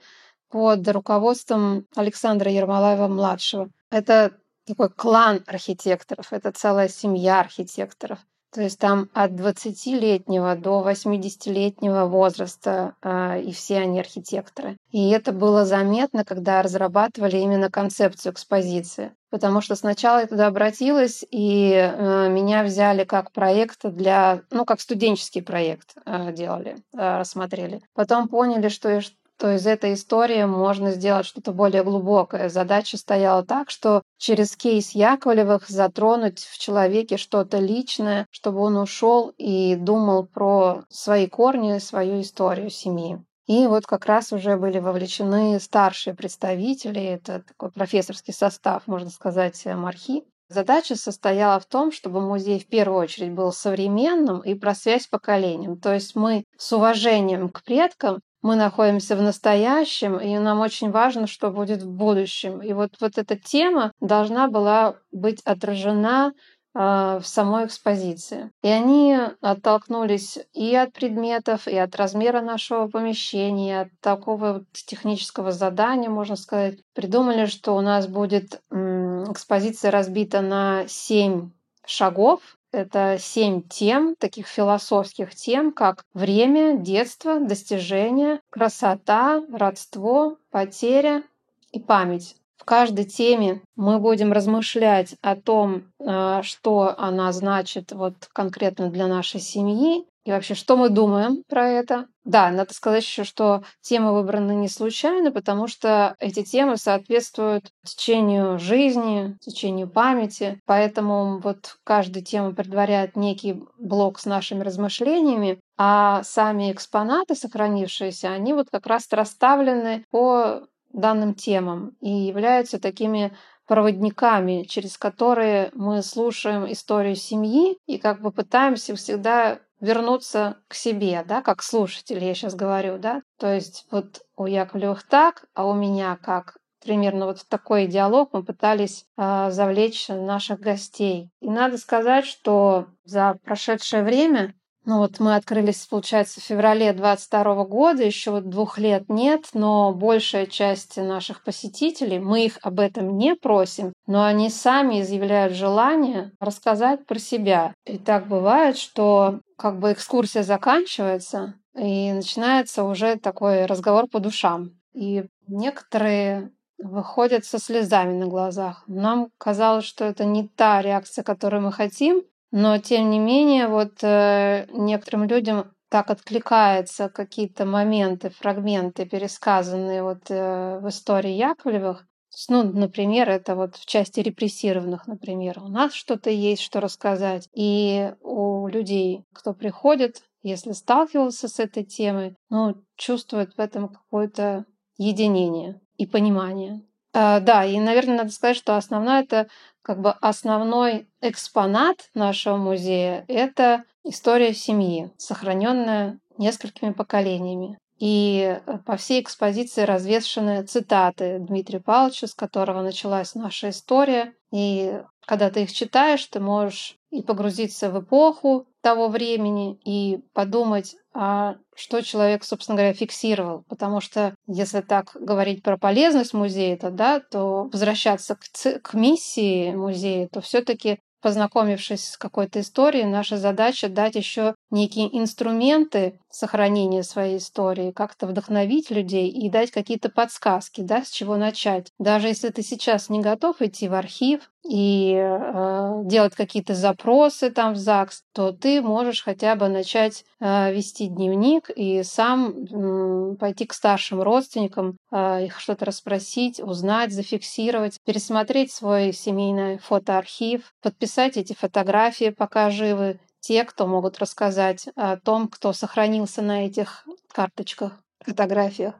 под 0.49 0.87
руководством 0.87 1.85
Александра 1.97 2.49
Ермолаева-младшего. 2.49 3.71
Это 3.91 4.31
такой 4.65 4.89
клан 4.89 5.43
архитекторов, 5.47 6.31
это 6.31 6.53
целая 6.53 6.87
семья 6.87 7.41
архитекторов. 7.41 8.19
То 8.55 8.61
есть 8.61 8.79
там 8.79 9.09
от 9.13 9.31
20-летнего 9.31 10.55
до 10.55 10.81
80-летнего 10.89 12.05
возраста, 12.05 12.95
э, 13.01 13.41
и 13.41 13.51
все 13.51 13.79
они 13.79 13.99
архитекторы. 13.99 14.77
И 14.91 15.09
это 15.09 15.33
было 15.33 15.65
заметно, 15.65 16.23
когда 16.23 16.61
разрабатывали 16.61 17.35
именно 17.35 17.69
концепцию 17.69 18.31
экспозиции. 18.31 19.11
Потому 19.29 19.59
что 19.59 19.75
сначала 19.75 20.19
я 20.19 20.27
туда 20.27 20.47
обратилась, 20.47 21.25
и 21.29 21.73
э, 21.73 22.29
меня 22.29 22.63
взяли 22.63 23.03
как 23.03 23.33
проект 23.33 23.79
для, 23.83 24.43
ну, 24.51 24.63
как 24.63 24.79
студенческий 24.79 25.41
проект 25.41 25.97
э, 26.05 26.31
делали, 26.31 26.77
э, 26.93 27.17
рассмотрели. 27.19 27.81
Потом 27.93 28.29
поняли, 28.29 28.69
что 28.69 29.01
то 29.37 29.53
из 29.53 29.67
этой 29.67 29.93
истории 29.93 30.43
можно 30.45 30.91
сделать 30.91 31.25
что-то 31.25 31.51
более 31.51 31.83
глубокое. 31.83 32.49
Задача 32.49 32.97
стояла 32.97 33.43
так, 33.45 33.69
что 33.69 34.01
через 34.17 34.55
кейс 34.55 34.91
Яковлевых 34.91 35.69
затронуть 35.69 36.39
в 36.39 36.57
человеке 36.57 37.17
что-то 37.17 37.59
личное, 37.59 38.27
чтобы 38.31 38.59
он 38.59 38.77
ушел 38.77 39.33
и 39.37 39.75
думал 39.75 40.25
про 40.25 40.83
свои 40.89 41.27
корни, 41.27 41.79
свою 41.79 42.21
историю 42.21 42.69
семьи. 42.69 43.19
И 43.47 43.67
вот 43.67 43.85
как 43.85 44.05
раз 44.07 44.33
уже 44.33 44.57
были 44.57 44.79
вовлечены 44.79 45.59
старшие 45.59 46.15
представители, 46.15 47.01
это 47.01 47.43
такой 47.47 47.71
профессорский 47.71 48.33
состав, 48.33 48.87
можно 48.87 49.11
сказать, 49.11 49.63
мархи. 49.65 50.23
Задача 50.47 50.95
состояла 50.95 51.59
в 51.59 51.65
том, 51.65 51.91
чтобы 51.91 52.21
музей 52.21 52.59
в 52.59 52.67
первую 52.67 53.01
очередь 53.01 53.31
был 53.31 53.51
современным 53.51 54.41
и 54.41 54.53
про 54.53 54.75
связь 54.75 55.03
с 55.03 55.07
поколением. 55.07 55.79
То 55.79 55.93
есть 55.93 56.15
мы 56.15 56.43
с 56.57 56.71
уважением 56.71 57.49
к 57.49 57.63
предкам 57.63 58.19
мы 58.45 58.55
находимся 58.55 59.15
в 59.15 59.23
настоящем, 59.23 60.19
и 60.19 60.37
нам 60.37 60.59
очень 60.59 60.91
важно, 60.91 61.25
что 61.25 61.49
будет 61.49 61.81
в 61.81 61.89
будущем. 61.89 62.61
И 62.61 62.73
вот, 62.73 62.91
вот 63.01 63.17
эта 63.17 63.35
тема 63.35 63.91
должна 63.99 64.47
была 64.47 64.97
быть 65.11 65.41
отражена 65.45 66.31
а, 66.75 67.19
в 67.19 67.25
самой 67.25 67.65
экспозиции. 67.65 68.51
И 68.61 68.67
они 68.67 69.17
оттолкнулись 69.41 70.37
и 70.53 70.75
от 70.75 70.93
предметов, 70.93 71.67
и 71.67 71.75
от 71.75 71.95
размера 71.95 72.41
нашего 72.41 72.87
помещения, 72.87 73.81
от 73.81 73.87
такого 73.99 74.53
вот 74.53 74.65
технического 74.73 75.51
задания, 75.51 76.11
можно 76.11 76.35
сказать. 76.35 76.77
Придумали, 76.93 77.47
что 77.47 77.75
у 77.75 77.81
нас 77.81 78.05
будет 78.05 78.61
экспозиция 78.69 79.89
разбита 79.89 80.41
на 80.41 80.83
семь 80.87 81.49
шагов, 81.83 82.41
это 82.75 83.17
семь 83.19 83.61
тем, 83.61 84.15
таких 84.15 84.47
философских 84.47 85.33
тем, 85.33 85.71
как 85.71 86.03
время, 86.13 86.77
детство, 86.77 87.39
достижение, 87.39 88.41
красота, 88.49 89.43
родство, 89.51 90.37
потеря 90.51 91.23
и 91.71 91.79
память. 91.79 92.35
В 92.57 92.65
каждой 92.65 93.05
теме 93.05 93.61
мы 93.75 93.99
будем 93.99 94.31
размышлять 94.31 95.15
о 95.21 95.35
том, 95.35 95.83
а, 95.99 96.41
что 96.43 96.95
она 96.97 97.31
значит 97.31 97.91
вот 97.91 98.15
конкретно 98.33 98.89
для 98.89 99.07
нашей 99.07 99.39
семьи, 99.39 100.05
и 100.25 100.31
вообще, 100.31 100.55
что 100.55 100.75
мы 100.75 100.89
думаем 100.89 101.43
про 101.47 101.69
это? 101.69 102.07
Да, 102.23 102.49
надо 102.49 102.73
сказать 102.73 103.03
еще, 103.03 103.23
что 103.23 103.63
темы 103.81 104.11
выбраны 104.13 104.53
не 104.55 104.67
случайно, 104.67 105.31
потому 105.31 105.67
что 105.67 106.15
эти 106.19 106.41
темы 106.43 106.77
соответствуют 106.77 107.69
течению 107.85 108.57
жизни, 108.57 109.37
течению 109.39 109.87
памяти. 109.87 110.59
Поэтому 110.65 111.39
вот 111.39 111.77
каждая 111.83 112.23
тема 112.23 112.55
предваряет 112.55 113.15
некий 113.15 113.63
блок 113.77 114.17
с 114.19 114.25
нашими 114.25 114.63
размышлениями, 114.63 115.59
а 115.77 116.23
сами 116.23 116.71
экспонаты, 116.71 117.35
сохранившиеся, 117.35 118.29
они 118.29 118.53
вот 118.53 118.69
как 118.71 118.87
раз 118.87 119.07
расставлены 119.11 120.05
по 120.09 120.63
данным 120.91 121.35
темам 121.35 121.91
и 122.01 122.09
являются 122.09 122.79
такими 122.79 123.31
проводниками, 123.67 124.63
через 124.63 124.97
которые 124.97 125.71
мы 125.73 126.01
слушаем 126.03 126.71
историю 126.71 127.15
семьи 127.15 127.77
и 127.87 127.97
как 127.97 128.21
бы 128.21 128.31
пытаемся 128.31 128.95
всегда 128.95 129.59
вернуться 129.79 130.57
к 130.67 130.73
себе, 130.73 131.23
да, 131.27 131.41
как 131.41 131.61
слушатель, 131.61 132.23
я 132.23 132.33
сейчас 132.33 132.55
говорю, 132.55 132.97
да. 132.97 133.21
То 133.37 133.53
есть 133.53 133.85
вот 133.91 134.21
у 134.35 134.45
Яковлевых 134.45 135.03
так, 135.03 135.45
а 135.53 135.65
у 135.65 135.73
меня 135.73 136.17
как. 136.21 136.57
Примерно 136.83 137.25
вот 137.25 137.39
в 137.39 137.47
такой 137.47 137.87
диалог 137.87 138.29
мы 138.31 138.43
пытались 138.43 139.05
э, 139.17 139.49
завлечь 139.49 140.07
наших 140.07 140.59
гостей. 140.59 141.31
И 141.41 141.49
надо 141.49 141.79
сказать, 141.79 142.25
что 142.25 142.87
за 143.05 143.39
прошедшее 143.43 144.03
время 144.03 144.53
ну 144.85 144.99
вот 144.99 145.19
мы 145.19 145.35
открылись, 145.35 145.85
получается, 145.87 146.39
в 146.39 146.43
феврале 146.43 146.93
22 146.93 147.65
года, 147.65 148.03
еще 148.03 148.31
вот 148.31 148.49
двух 148.49 148.77
лет 148.77 149.09
нет, 149.09 149.49
но 149.53 149.93
большая 149.93 150.45
часть 150.45 150.97
наших 150.97 151.43
посетителей, 151.43 152.19
мы 152.19 152.45
их 152.45 152.59
об 152.61 152.79
этом 152.79 153.17
не 153.17 153.35
просим, 153.35 153.93
но 154.07 154.23
они 154.23 154.49
сами 154.49 155.01
изъявляют 155.01 155.53
желание 155.53 156.31
рассказать 156.39 157.05
про 157.05 157.19
себя. 157.19 157.73
И 157.85 157.97
так 157.97 158.27
бывает, 158.27 158.77
что 158.77 159.39
как 159.57 159.79
бы 159.79 159.93
экскурсия 159.93 160.43
заканчивается, 160.43 161.55
и 161.75 162.11
начинается 162.13 162.83
уже 162.83 163.17
такой 163.17 163.65
разговор 163.65 164.07
по 164.07 164.19
душам. 164.19 164.71
И 164.93 165.25
некоторые 165.47 166.51
выходят 166.77 167.45
со 167.45 167.59
слезами 167.59 168.13
на 168.13 168.27
глазах. 168.27 168.83
Нам 168.87 169.29
казалось, 169.37 169.85
что 169.85 170.05
это 170.05 170.25
не 170.25 170.47
та 170.47 170.81
реакция, 170.81 171.23
которую 171.23 171.63
мы 171.63 171.71
хотим, 171.71 172.23
но 172.57 172.77
тем 172.77 173.09
не 173.09 173.19
менее, 173.19 173.67
вот 173.67 174.01
э, 174.01 174.65
некоторым 174.71 175.25
людям 175.25 175.73
так 175.89 176.09
откликаются 176.09 177.09
какие-то 177.09 177.65
моменты, 177.65 178.29
фрагменты, 178.29 179.05
пересказанные 179.05 180.01
вот 180.01 180.31
э, 180.31 180.79
в 180.79 180.87
истории 180.87 181.33
Яковлевых. 181.33 182.07
Ну, 182.47 182.63
например, 182.63 183.29
это 183.29 183.57
вот 183.57 183.75
в 183.75 183.85
части 183.85 184.21
репрессированных, 184.21 185.05
например. 185.05 185.59
У 185.61 185.67
нас 185.67 185.93
что-то 185.93 186.29
есть, 186.29 186.61
что 186.61 186.79
рассказать. 186.79 187.49
И 187.53 188.13
у 188.21 188.67
людей, 188.69 189.25
кто 189.33 189.53
приходит, 189.53 190.23
если 190.41 190.71
сталкивался 190.71 191.49
с 191.49 191.59
этой 191.59 191.83
темой, 191.83 192.37
ну, 192.49 192.75
чувствует 192.95 193.53
в 193.57 193.59
этом 193.59 193.89
какое-то 193.89 194.63
единение 194.97 195.81
и 195.97 196.07
понимание. 196.07 196.85
А, 197.17 197.39
да, 197.39 197.63
и, 197.63 197.79
наверное, 197.79 198.17
надо 198.17 198.31
сказать, 198.31 198.57
что 198.57 198.75
основное 198.75 199.23
это 199.23 199.47
как 199.81 200.01
бы 200.01 200.11
основной 200.11 201.07
экспонат 201.21 202.09
нашего 202.13 202.57
музея— 202.57 203.23
это 203.29 203.85
история 204.03 204.53
семьи, 204.53 205.11
сохраненная 205.17 206.19
несколькими 206.37 206.91
поколениями. 206.91 207.77
И 207.99 208.59
э, 208.65 208.77
по 208.85 208.97
всей 208.97 209.21
экспозиции 209.21 209.83
развешаны 209.83 210.63
цитаты 210.63 211.39
Дмитрия 211.39 211.79
Павловича, 211.79 212.27
с 212.27 212.33
которого 212.33 212.81
началась 212.81 213.33
наша 213.33 213.69
история. 213.69 214.33
И 214.51 215.01
когда 215.25 215.49
ты 215.49 215.63
их 215.63 215.71
читаешь, 215.71 216.25
ты 216.25 216.41
можешь 216.41 216.97
и 217.11 217.21
погрузиться 217.21 217.89
в 217.89 218.01
эпоху 218.01 218.67
того 218.81 219.07
времени, 219.07 219.79
и 219.85 220.19
подумать, 220.33 220.97
а 221.15 221.55
что 221.75 222.01
человек, 222.01 222.43
собственно 222.43 222.75
говоря, 222.75 222.93
фиксировал. 222.93 223.63
Потому 223.69 224.01
что 224.01 224.35
если 224.47 224.81
так 224.81 225.11
говорить 225.15 225.63
про 225.63 225.77
полезность 225.77 226.33
музея, 226.33 226.75
то, 226.75 226.91
да, 226.91 227.21
то 227.21 227.69
возвращаться 227.71 228.35
к, 228.35 228.81
к 228.81 228.93
миссии 228.93 229.71
музея, 229.71 230.27
то 230.27 230.41
все-таки 230.41 230.99
познакомившись 231.25 232.09
с 232.09 232.17
какой-то 232.17 232.59
историей, 232.59 233.05
наша 233.05 233.37
задача 233.37 233.89
дать 233.89 234.13
еще 234.13 234.53
некие 234.69 235.07
инструменты 235.17 236.19
сохранения 236.29 237.01
своей 237.01 237.37
истории, 237.37 237.91
как-то 237.91 238.27
вдохновить 238.27 238.91
людей 238.91 239.29
и 239.29 239.49
дать 239.49 239.71
какие-то 239.71 240.09
подсказки, 240.09 240.81
да, 240.81 241.03
с 241.03 241.09
чего 241.09 241.35
начать. 241.35 241.87
Даже 241.97 242.27
если 242.27 242.49
ты 242.49 242.61
сейчас 242.61 243.09
не 243.09 243.21
готов 243.21 243.59
идти 243.63 243.87
в 243.87 243.95
архив, 243.95 244.51
и 244.67 245.15
э, 245.15 246.01
делать 246.05 246.35
какие-то 246.35 246.73
запросы 246.73 247.51
там 247.51 247.73
в 247.73 247.77
ЗАГС, 247.77 248.23
то 248.33 248.51
ты 248.51 248.81
можешь 248.81 249.23
хотя 249.23 249.55
бы 249.55 249.67
начать 249.67 250.25
э, 250.39 250.73
вести 250.73 251.07
дневник 251.07 251.69
и 251.69 252.03
сам 252.03 252.49
э, 252.49 253.35
пойти 253.35 253.65
к 253.65 253.73
старшим 253.73 254.21
родственникам, 254.21 254.97
э, 255.11 255.45
их 255.45 255.59
что-то 255.59 255.85
расспросить, 255.85 256.59
узнать, 256.59 257.13
зафиксировать, 257.13 257.99
пересмотреть 258.05 258.71
свой 258.71 259.13
семейный 259.13 259.77
фотоархив, 259.77 260.73
подписать 260.81 261.37
эти 261.37 261.53
фотографии, 261.53 262.33
пока 262.35 262.71
живы, 262.71 263.19
те, 263.39 263.63
кто 263.63 263.85
могут 263.85 264.17
рассказать 264.17 264.87
о 264.95 265.17
том, 265.17 265.47
кто 265.47 265.71
сохранился 265.73 266.41
на 266.41 266.65
этих 266.65 267.05
карточках, 267.31 267.93
фотографиях. 268.25 268.95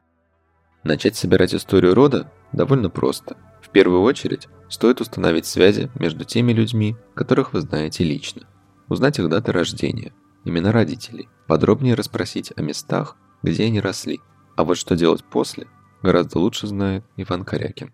Начать 0.84 1.16
собирать 1.16 1.56
историю 1.56 1.96
рода 1.96 2.32
довольно 2.52 2.92
просто. 2.92 3.38
Первую 3.76 4.04
очередь 4.04 4.48
стоит 4.70 5.02
установить 5.02 5.46
связи 5.46 5.92
между 6.00 6.24
теми 6.24 6.54
людьми, 6.54 6.96
которых 7.14 7.52
вы 7.52 7.60
знаете 7.60 8.06
лично. 8.06 8.48
Узнать 8.88 9.20
их 9.20 9.28
даты 9.28 9.52
рождения, 9.52 10.14
имена 10.46 10.72
родителей, 10.72 11.28
подробнее 11.46 11.96
расспросить 11.96 12.54
о 12.56 12.62
местах, 12.62 13.18
где 13.44 13.66
они 13.66 13.82
росли. 13.82 14.22
А 14.56 14.64
вот 14.64 14.78
что 14.78 14.96
делать 14.96 15.26
после, 15.26 15.68
гораздо 16.02 16.40
лучше 16.40 16.68
знает 16.68 17.04
Иван 17.18 17.44
Корякин. 17.44 17.94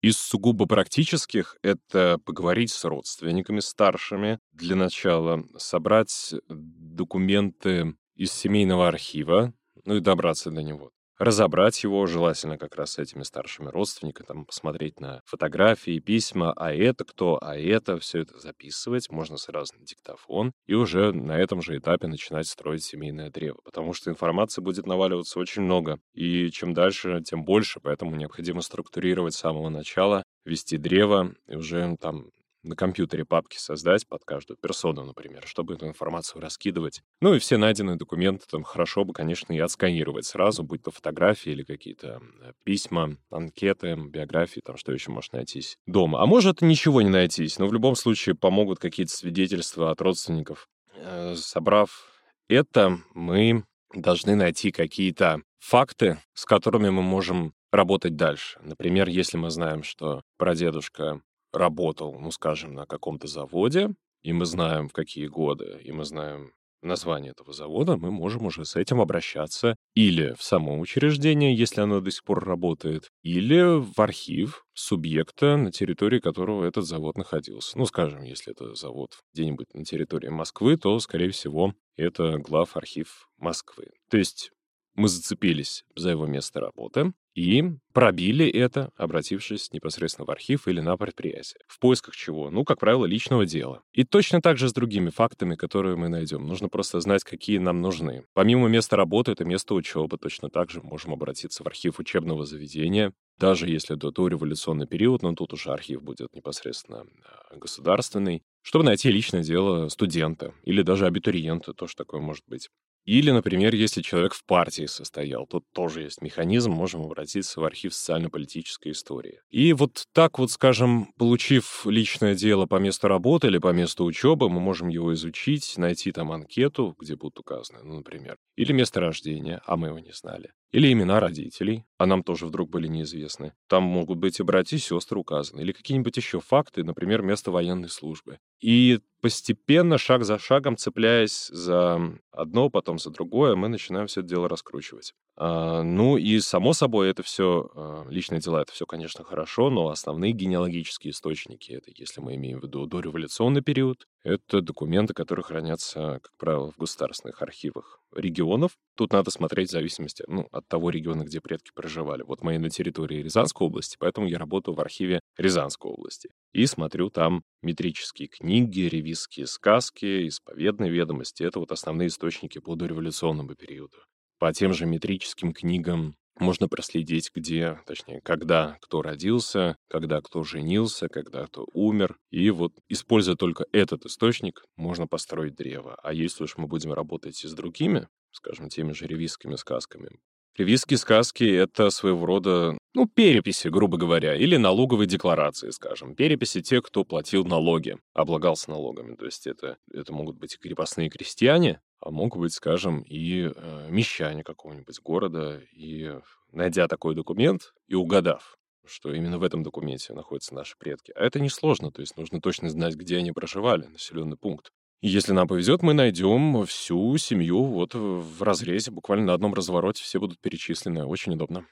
Из 0.00 0.16
сугубо 0.16 0.66
практических— 0.66 1.56
это 1.62 2.20
поговорить 2.24 2.70
с 2.70 2.84
родственниками 2.84 3.58
старшими, 3.58 4.38
для 4.52 4.76
начала 4.76 5.42
собрать 5.56 6.36
документы 6.48 7.96
из 8.14 8.30
семейного 8.30 8.86
архива, 8.86 9.52
ну 9.84 9.96
и 9.96 10.00
добраться 10.00 10.52
до 10.52 10.62
него. 10.62 10.92
Разобрать 11.18 11.82
его, 11.82 12.06
желательно 12.06 12.58
как 12.58 12.76
раз 12.76 12.92
с 12.92 12.98
этими 12.98 13.22
старшими 13.22 13.68
родственниками, 13.68 14.26
там, 14.26 14.44
посмотреть 14.44 15.00
на 15.00 15.20
фотографии, 15.24 15.98
письма, 15.98 16.52
а 16.56 16.72
это 16.72 17.04
кто, 17.04 17.38
а 17.40 17.56
это, 17.56 17.98
все 17.98 18.20
это 18.20 18.38
записывать, 18.38 19.10
можно 19.10 19.36
сразу 19.36 19.74
на 19.78 19.84
диктофон, 19.84 20.52
и 20.66 20.74
уже 20.74 21.12
на 21.12 21.38
этом 21.38 21.62
же 21.62 21.76
этапе 21.76 22.06
начинать 22.06 22.46
строить 22.46 22.84
семейное 22.84 23.30
древо, 23.30 23.58
потому 23.64 23.92
что 23.92 24.10
информации 24.10 24.60
будет 24.60 24.86
наваливаться 24.86 25.38
очень 25.38 25.62
много, 25.62 25.98
и 26.14 26.50
чем 26.50 26.74
дальше, 26.74 27.22
тем 27.24 27.44
больше, 27.44 27.80
поэтому 27.82 28.16
необходимо 28.16 28.62
структурировать 28.62 29.34
с 29.34 29.38
самого 29.38 29.68
начала, 29.68 30.22
вести 30.44 30.76
древо, 30.76 31.34
и 31.46 31.56
уже 31.56 31.96
там 32.00 32.30
на 32.62 32.76
компьютере 32.76 33.24
папки 33.24 33.56
создать 33.56 34.06
под 34.06 34.24
каждую 34.24 34.56
персону, 34.56 35.04
например, 35.04 35.46
чтобы 35.46 35.74
эту 35.74 35.86
информацию 35.86 36.40
раскидывать. 36.40 37.02
Ну 37.20 37.34
и 37.34 37.38
все 37.38 37.56
найденные 37.56 37.96
документы 37.96 38.46
там 38.50 38.62
хорошо 38.62 39.04
бы, 39.04 39.12
конечно, 39.12 39.52
и 39.52 39.58
отсканировать 39.58 40.26
сразу, 40.26 40.62
будь 40.62 40.82
то 40.82 40.90
фотографии 40.90 41.52
или 41.52 41.62
какие-то 41.62 42.20
э, 42.40 42.52
письма, 42.64 43.16
анкеты, 43.30 43.94
биографии, 43.96 44.60
там 44.60 44.76
что 44.76 44.92
еще 44.92 45.10
может 45.10 45.32
найтись 45.32 45.78
дома. 45.86 46.22
А 46.22 46.26
может 46.26 46.62
ничего 46.62 47.02
не 47.02 47.10
найтись, 47.10 47.58
но 47.58 47.66
в 47.66 47.72
любом 47.72 47.94
случае 47.94 48.34
помогут 48.34 48.78
какие-то 48.78 49.12
свидетельства 49.12 49.90
от 49.90 50.00
родственников. 50.00 50.68
Э, 50.94 51.34
собрав 51.36 52.08
это, 52.48 52.98
мы 53.14 53.64
должны 53.94 54.34
найти 54.34 54.70
какие-то 54.70 55.42
факты, 55.58 56.18
с 56.34 56.44
которыми 56.44 56.90
мы 56.90 57.02
можем 57.02 57.52
работать 57.70 58.16
дальше. 58.16 58.58
Например, 58.62 59.08
если 59.08 59.36
мы 59.36 59.50
знаем, 59.50 59.82
что 59.82 60.22
прадедушка 60.38 61.20
работал, 61.52 62.18
ну, 62.18 62.30
скажем, 62.30 62.74
на 62.74 62.86
каком-то 62.86 63.26
заводе, 63.26 63.90
и 64.22 64.32
мы 64.32 64.46
знаем, 64.46 64.88
в 64.88 64.92
какие 64.92 65.26
годы, 65.26 65.80
и 65.82 65.92
мы 65.92 66.04
знаем 66.04 66.52
название 66.82 67.32
этого 67.32 67.52
завода, 67.52 67.96
мы 67.96 68.10
можем 68.10 68.46
уже 68.46 68.64
с 68.64 68.76
этим 68.76 69.00
обращаться 69.00 69.76
или 69.94 70.34
в 70.34 70.42
само 70.42 70.78
учреждение, 70.78 71.54
если 71.54 71.80
оно 71.80 72.00
до 72.00 72.10
сих 72.10 72.24
пор 72.24 72.44
работает, 72.44 73.10
или 73.22 73.80
в 73.80 73.98
архив 74.00 74.64
субъекта, 74.74 75.56
на 75.56 75.72
территории 75.72 76.20
которого 76.20 76.64
этот 76.64 76.86
завод 76.86 77.16
находился. 77.16 77.76
Ну, 77.76 77.86
скажем, 77.86 78.22
если 78.22 78.52
это 78.52 78.74
завод 78.74 79.18
где-нибудь 79.34 79.74
на 79.74 79.84
территории 79.84 80.28
Москвы, 80.28 80.76
то, 80.76 80.98
скорее 81.00 81.30
всего, 81.30 81.74
это 81.96 82.38
глав 82.38 82.76
архив 82.76 83.28
Москвы. 83.38 83.86
То 84.10 84.16
есть 84.16 84.50
мы 84.94 85.08
зацепились 85.08 85.84
за 85.96 86.10
его 86.10 86.26
место 86.26 86.60
работы, 86.60 87.12
и 87.38 87.64
пробили 87.92 88.48
это, 88.48 88.90
обратившись 88.96 89.72
непосредственно 89.72 90.26
в 90.26 90.30
архив 90.30 90.66
или 90.66 90.80
на 90.80 90.96
предприятие. 90.96 91.60
В 91.68 91.78
поисках 91.78 92.16
чего? 92.16 92.50
Ну, 92.50 92.64
как 92.64 92.80
правило, 92.80 93.06
личного 93.06 93.46
дела. 93.46 93.82
И 93.92 94.02
точно 94.02 94.42
так 94.42 94.58
же 94.58 94.68
с 94.68 94.72
другими 94.72 95.10
фактами, 95.10 95.54
которые 95.54 95.94
мы 95.94 96.08
найдем. 96.08 96.44
Нужно 96.46 96.68
просто 96.68 97.00
знать, 97.00 97.22
какие 97.22 97.58
нам 97.58 97.80
нужны. 97.80 98.24
Помимо 98.34 98.66
места 98.66 98.96
работы, 98.96 99.30
это 99.32 99.44
место 99.44 99.74
учебы. 99.74 100.18
Точно 100.18 100.50
так 100.50 100.70
же 100.70 100.82
можем 100.82 101.12
обратиться 101.12 101.62
в 101.62 101.66
архив 101.68 102.00
учебного 102.00 102.44
заведения, 102.44 103.12
даже 103.38 103.68
если 103.68 103.96
это 103.96 104.10
дореволюционный 104.10 104.88
период, 104.88 105.22
но 105.22 105.32
тут 105.34 105.52
уже 105.52 105.70
архив 105.70 106.02
будет 106.02 106.34
непосредственно 106.34 107.06
а, 107.22 107.56
государственный, 107.56 108.42
чтобы 108.62 108.84
найти 108.84 109.12
личное 109.12 109.44
дело 109.44 109.88
студента 109.90 110.54
или 110.64 110.82
даже 110.82 111.06
абитуриента, 111.06 111.72
тоже 111.72 111.94
такое 111.94 112.20
может 112.20 112.42
быть. 112.48 112.68
Или, 113.08 113.30
например, 113.30 113.74
если 113.74 114.02
человек 114.02 114.34
в 114.34 114.44
партии 114.44 114.84
состоял, 114.84 115.46
тут 115.46 115.64
тоже 115.72 116.02
есть 116.02 116.20
механизм, 116.20 116.72
можем 116.72 117.00
обратиться 117.04 117.58
в 117.58 117.64
архив 117.64 117.94
социально-политической 117.94 118.92
истории. 118.92 119.40
И 119.48 119.72
вот 119.72 120.04
так 120.12 120.38
вот, 120.38 120.50
скажем, 120.50 121.14
получив 121.16 121.86
личное 121.86 122.34
дело 122.34 122.66
по 122.66 122.76
месту 122.76 123.08
работы 123.08 123.46
или 123.46 123.56
по 123.56 123.72
месту 123.72 124.04
учебы, 124.04 124.50
мы 124.50 124.60
можем 124.60 124.88
его 124.88 125.14
изучить, 125.14 125.78
найти 125.78 126.12
там 126.12 126.32
анкету, 126.32 126.94
где 126.98 127.16
будут 127.16 127.38
указаны, 127.38 127.78
ну, 127.82 127.96
например, 127.96 128.36
или 128.56 128.72
место 128.74 129.00
рождения, 129.00 129.62
а 129.64 129.78
мы 129.78 129.88
его 129.88 130.00
не 130.00 130.12
знали, 130.12 130.52
или 130.70 130.92
имена 130.92 131.18
родителей, 131.18 131.86
а 131.98 132.06
нам 132.06 132.22
тоже 132.22 132.46
вдруг 132.46 132.70
были 132.70 132.86
неизвестны. 132.86 133.52
Там 133.66 133.82
могут 133.82 134.18
быть 134.18 134.40
и 134.40 134.42
братья, 134.44 134.76
и 134.76 134.80
сестры 134.80 135.18
указаны, 135.18 135.60
или 135.60 135.72
какие-нибудь 135.72 136.16
еще 136.16 136.40
факты, 136.40 136.84
например, 136.84 137.22
место 137.22 137.50
военной 137.50 137.88
службы. 137.88 138.38
И 138.60 139.00
постепенно, 139.20 139.98
шаг 139.98 140.24
за 140.24 140.38
шагом, 140.38 140.76
цепляясь 140.76 141.48
за 141.48 142.00
одно, 142.30 142.70
потом 142.70 142.98
за 142.98 143.10
другое, 143.10 143.56
мы 143.56 143.68
начинаем 143.68 144.06
все 144.06 144.20
это 144.20 144.28
дело 144.28 144.48
раскручивать. 144.48 145.12
А, 145.36 145.82
ну 145.82 146.16
и, 146.16 146.38
само 146.40 146.72
собой, 146.72 147.10
это 147.10 147.22
все, 147.22 147.70
а, 147.74 148.06
личные 148.08 148.40
дела, 148.40 148.62
это 148.62 148.72
все, 148.72 148.86
конечно, 148.86 149.24
хорошо, 149.24 149.70
но 149.70 149.88
основные 149.88 150.32
генеалогические 150.32 151.12
источники, 151.12 151.72
это 151.72 151.90
если 151.94 152.20
мы 152.20 152.34
имеем 152.36 152.60
в 152.60 152.64
виду 152.64 152.86
дореволюционный 152.86 153.62
период, 153.62 154.06
это 154.24 154.60
документы, 154.60 155.14
которые 155.14 155.44
хранятся, 155.44 156.20
как 156.22 156.32
правило, 156.38 156.70
в 156.72 156.76
государственных 156.76 157.40
архивах 157.40 158.00
регионов. 158.14 158.72
Тут 158.96 159.12
надо 159.12 159.30
смотреть 159.30 159.68
в 159.68 159.72
зависимости 159.72 160.24
ну, 160.26 160.48
от 160.50 160.66
того 160.66 160.90
региона, 160.90 161.22
где 161.22 161.40
предки 161.40 161.70
проживали. 161.72 161.87
Вот 161.88 162.42
мои 162.42 162.58
на 162.58 162.70
территории 162.70 163.22
Рязанской 163.22 163.66
области, 163.66 163.96
поэтому 163.98 164.28
я 164.28 164.38
работаю 164.38 164.74
в 164.74 164.80
архиве 164.80 165.20
Рязанской 165.36 165.90
области. 165.90 166.30
И 166.52 166.66
смотрю 166.66 167.10
там 167.10 167.42
метрические 167.62 168.28
книги, 168.28 168.80
ревизские 168.82 169.46
сказки, 169.46 170.28
исповедные 170.28 170.90
ведомости. 170.90 171.42
Это 171.42 171.58
вот 171.58 171.72
основные 171.72 172.08
источники 172.08 172.58
по 172.58 172.74
дореволюционному 172.74 173.54
периоду. 173.54 173.98
По 174.38 174.52
тем 174.52 174.72
же 174.72 174.86
метрическим 174.86 175.52
книгам 175.52 176.14
можно 176.38 176.68
проследить, 176.68 177.30
где, 177.34 177.80
точнее, 177.86 178.20
когда 178.22 178.78
кто 178.80 179.02
родился, 179.02 179.76
когда 179.88 180.20
кто 180.20 180.44
женился, 180.44 181.08
когда 181.08 181.46
кто 181.46 181.66
умер. 181.72 182.16
И 182.30 182.50
вот, 182.50 182.72
используя 182.88 183.34
только 183.34 183.64
этот 183.72 184.06
источник, 184.06 184.62
можно 184.76 185.06
построить 185.06 185.56
древо. 185.56 185.96
А 186.02 186.12
если 186.12 186.44
уж 186.44 186.56
мы 186.56 186.66
будем 186.66 186.92
работать 186.92 187.42
и 187.44 187.48
с 187.48 187.52
другими, 187.52 188.08
скажем, 188.30 188.68
теми 188.68 188.92
же 188.92 189.06
ревизскими 189.06 189.56
сказками, 189.56 190.10
Ревизские 190.58 190.98
сказки— 190.98 191.44
это 191.44 191.88
своего 191.90 192.26
рода, 192.26 192.76
ну, 192.92 193.06
переписи, 193.06 193.68
грубо 193.68 193.96
говоря, 193.96 194.34
или 194.34 194.56
налоговые 194.56 195.06
декларации, 195.06 195.70
скажем. 195.70 196.16
Переписи 196.16 196.62
тех, 196.62 196.82
кто 196.82 197.04
платил 197.04 197.44
налоги, 197.44 197.96
облагался 198.12 198.68
налогами. 198.70 199.14
То 199.14 199.26
есть 199.26 199.46
это, 199.46 199.76
это 199.92 200.12
могут 200.12 200.36
быть 200.36 200.54
и 200.54 200.58
крепостные 200.58 201.10
крестьяне, 201.10 201.80
а 202.00 202.10
могут 202.10 202.40
быть, 202.40 202.52
скажем, 202.52 203.02
и 203.02 203.52
э, 203.54 203.86
мещане 203.88 204.42
какого-нибудь 204.42 204.98
города. 205.00 205.60
И 205.70 206.12
найдя 206.50 206.88
такой 206.88 207.14
документ 207.14 207.72
и 207.86 207.94
угадав, 207.94 208.58
что 208.84 209.12
именно 209.12 209.38
в 209.38 209.44
этом 209.44 209.62
документе 209.62 210.12
находятся 210.12 210.56
наши 210.56 210.76
предки. 210.76 211.12
А 211.14 211.24
это 211.24 211.38
несложно, 211.38 211.92
то 211.92 212.00
есть 212.00 212.16
нужно 212.16 212.40
точно 212.40 212.68
знать, 212.68 212.96
где 212.96 213.18
они 213.18 213.30
проживали, 213.30 213.86
населенный 213.86 214.36
пункт. 214.36 214.72
Если 215.00 215.32
нам 215.32 215.46
повезет, 215.46 215.82
мы 215.82 215.94
найдем 215.94 216.66
всю 216.66 217.16
семью 217.18 217.62
вот 217.62 217.94
в 217.94 218.42
разрезе, 218.42 218.90
буквально 218.90 219.26
на 219.26 219.34
одном 219.34 219.54
развороте 219.54 220.02
все 220.02 220.18
будут 220.18 220.40
перечислены. 220.40 221.04
Очень 221.04 221.34
удобно. 221.34 221.66